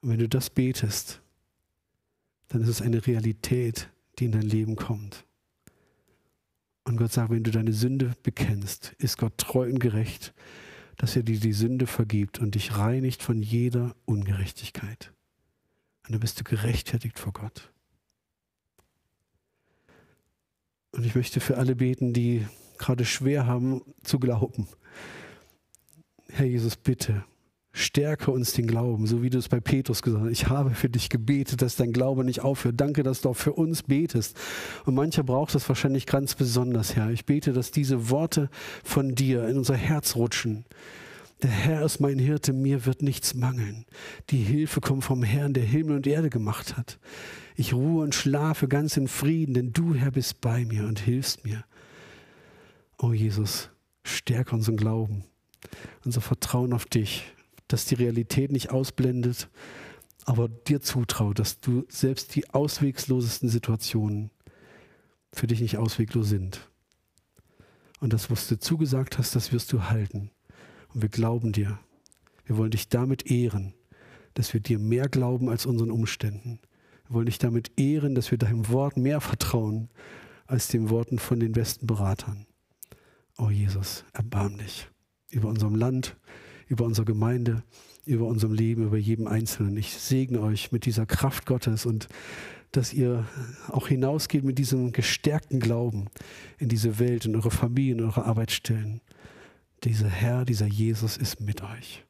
Und 0.00 0.10
wenn 0.10 0.20
du 0.20 0.28
das 0.28 0.48
betest, 0.48 1.22
dann 2.46 2.62
ist 2.62 2.68
es 2.68 2.82
eine 2.82 3.04
Realität, 3.04 3.90
die 4.20 4.26
in 4.26 4.32
dein 4.32 4.42
Leben 4.42 4.76
kommt. 4.76 5.26
Und 6.84 6.98
Gott 6.98 7.10
sagt, 7.10 7.32
wenn 7.32 7.42
du 7.42 7.50
deine 7.50 7.72
Sünde 7.72 8.14
bekennst, 8.22 8.94
ist 8.98 9.18
Gott 9.18 9.38
treu 9.38 9.68
und 9.68 9.80
gerecht, 9.80 10.32
dass 10.96 11.16
er 11.16 11.22
dir 11.22 11.38
die 11.38 11.52
Sünde 11.52 11.86
vergibt 11.86 12.38
und 12.38 12.54
dich 12.54 12.76
reinigt 12.76 13.22
von 13.22 13.42
jeder 13.42 13.94
Ungerechtigkeit. 14.04 15.12
Und 16.04 16.12
dann 16.12 16.20
bist 16.20 16.38
du 16.38 16.44
gerechtfertigt 16.44 17.18
vor 17.18 17.32
Gott. 17.32 17.72
Und 20.92 21.04
ich 21.04 21.14
möchte 21.14 21.40
für 21.40 21.56
alle 21.56 21.74
beten, 21.74 22.12
die 22.12 22.46
gerade 22.78 23.04
schwer 23.04 23.46
haben 23.46 23.82
zu 24.02 24.18
glauben. 24.18 24.68
Herr 26.28 26.46
Jesus, 26.46 26.76
bitte 26.76 27.24
Stärke 27.76 28.30
uns 28.30 28.52
den 28.52 28.68
Glauben, 28.68 29.08
so 29.08 29.20
wie 29.24 29.30
du 29.30 29.38
es 29.38 29.48
bei 29.48 29.58
Petrus 29.58 30.00
gesagt 30.00 30.22
hast. 30.22 30.30
Ich 30.30 30.48
habe 30.48 30.70
für 30.70 30.88
dich 30.88 31.08
gebetet, 31.08 31.60
dass 31.60 31.74
dein 31.74 31.92
Glaube 31.92 32.22
nicht 32.22 32.40
aufhört. 32.40 32.76
Danke, 32.80 33.02
dass 33.02 33.20
du 33.20 33.30
auch 33.30 33.36
für 33.36 33.52
uns 33.52 33.82
betest. 33.82 34.36
Und 34.86 34.94
mancher 34.94 35.24
braucht 35.24 35.56
das 35.56 35.68
wahrscheinlich 35.68 36.06
ganz 36.06 36.36
besonders, 36.36 36.94
Herr. 36.94 37.10
Ich 37.10 37.26
bete, 37.26 37.52
dass 37.52 37.72
diese 37.72 38.10
Worte 38.10 38.48
von 38.84 39.16
dir 39.16 39.48
in 39.48 39.58
unser 39.58 39.74
Herz 39.74 40.14
rutschen. 40.14 40.64
Der 41.42 41.50
Herr 41.50 41.84
ist 41.84 41.98
mein 41.98 42.20
Hirte, 42.20 42.52
mir 42.52 42.86
wird 42.86 43.02
nichts 43.02 43.34
mangeln. 43.34 43.86
Die 44.30 44.38
Hilfe 44.38 44.80
kommt 44.80 45.02
vom 45.02 45.24
Herrn, 45.24 45.52
der 45.52 45.64
Himmel 45.64 45.96
und 45.96 46.06
Erde 46.06 46.30
gemacht 46.30 46.76
hat. 46.76 47.00
Ich 47.56 47.74
ruhe 47.74 48.04
und 48.04 48.14
schlafe 48.14 48.68
ganz 48.68 48.96
in 48.96 49.08
Frieden, 49.08 49.52
denn 49.52 49.72
du, 49.72 49.94
Herr, 49.94 50.12
bist 50.12 50.40
bei 50.40 50.64
mir 50.64 50.84
und 50.84 51.00
hilfst 51.00 51.44
mir. 51.44 51.64
Oh 52.98 53.12
Jesus, 53.12 53.68
stärke 54.04 54.54
unseren 54.54 54.76
Glauben, 54.76 55.24
unser 56.04 56.20
Vertrauen 56.20 56.72
auf 56.72 56.84
dich 56.84 57.24
dass 57.68 57.86
die 57.86 57.94
Realität 57.94 58.52
nicht 58.52 58.70
ausblendet, 58.70 59.48
aber 60.24 60.48
dir 60.48 60.80
zutraut, 60.80 61.38
dass 61.38 61.60
du 61.60 61.84
selbst 61.88 62.34
die 62.34 62.50
auswegslosesten 62.50 63.48
Situationen 63.48 64.30
für 65.32 65.46
dich 65.46 65.60
nicht 65.60 65.76
ausweglos 65.76 66.28
sind. 66.28 66.68
Und 68.00 68.12
das, 68.12 68.30
was 68.30 68.48
du 68.48 68.58
zugesagt 68.58 69.18
hast, 69.18 69.34
das 69.34 69.52
wirst 69.52 69.72
du 69.72 69.84
halten. 69.84 70.30
Und 70.92 71.02
wir 71.02 71.08
glauben 71.08 71.52
dir. 71.52 71.78
Wir 72.44 72.56
wollen 72.56 72.70
dich 72.70 72.88
damit 72.88 73.30
ehren, 73.30 73.74
dass 74.34 74.52
wir 74.52 74.60
dir 74.60 74.78
mehr 74.78 75.08
glauben 75.08 75.48
als 75.48 75.66
unseren 75.66 75.90
Umständen. 75.90 76.60
Wir 77.06 77.14
wollen 77.14 77.26
dich 77.26 77.38
damit 77.38 77.72
ehren, 77.78 78.14
dass 78.14 78.30
wir 78.30 78.38
deinem 78.38 78.68
Wort 78.68 78.96
mehr 78.96 79.20
vertrauen 79.20 79.88
als 80.46 80.68
den 80.68 80.90
Worten 80.90 81.18
von 81.18 81.40
den 81.40 81.52
besten 81.52 81.86
Beratern. 81.86 82.46
Oh 83.38 83.50
Jesus, 83.50 84.04
erbarm 84.12 84.58
dich 84.58 84.88
über 85.30 85.48
unserem 85.48 85.74
Land, 85.74 86.16
über 86.68 86.84
unsere 86.84 87.04
Gemeinde, 87.04 87.62
über 88.06 88.26
unserem 88.26 88.54
Leben, 88.54 88.84
über 88.84 88.98
jedem 88.98 89.26
Einzelnen. 89.26 89.76
Ich 89.76 89.94
segne 89.94 90.40
euch 90.40 90.72
mit 90.72 90.86
dieser 90.86 91.06
Kraft 91.06 91.46
Gottes 91.46 91.86
und 91.86 92.08
dass 92.72 92.92
ihr 92.92 93.26
auch 93.68 93.88
hinausgeht 93.88 94.44
mit 94.44 94.58
diesem 94.58 94.92
gestärkten 94.92 95.60
Glauben 95.60 96.06
in 96.58 96.68
diese 96.68 96.98
Welt, 96.98 97.24
in 97.24 97.36
eure 97.36 97.50
Familien, 97.50 98.00
in 98.00 98.04
eure 98.04 98.24
Arbeitsstellen. 98.24 99.00
Dieser 99.84 100.08
Herr, 100.08 100.44
dieser 100.44 100.66
Jesus 100.66 101.16
ist 101.16 101.40
mit 101.40 101.62
euch, 101.62 102.04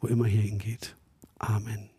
wo 0.00 0.08
immer 0.08 0.26
ihr 0.26 0.40
hingeht. 0.40 0.96
Amen. 1.38 1.90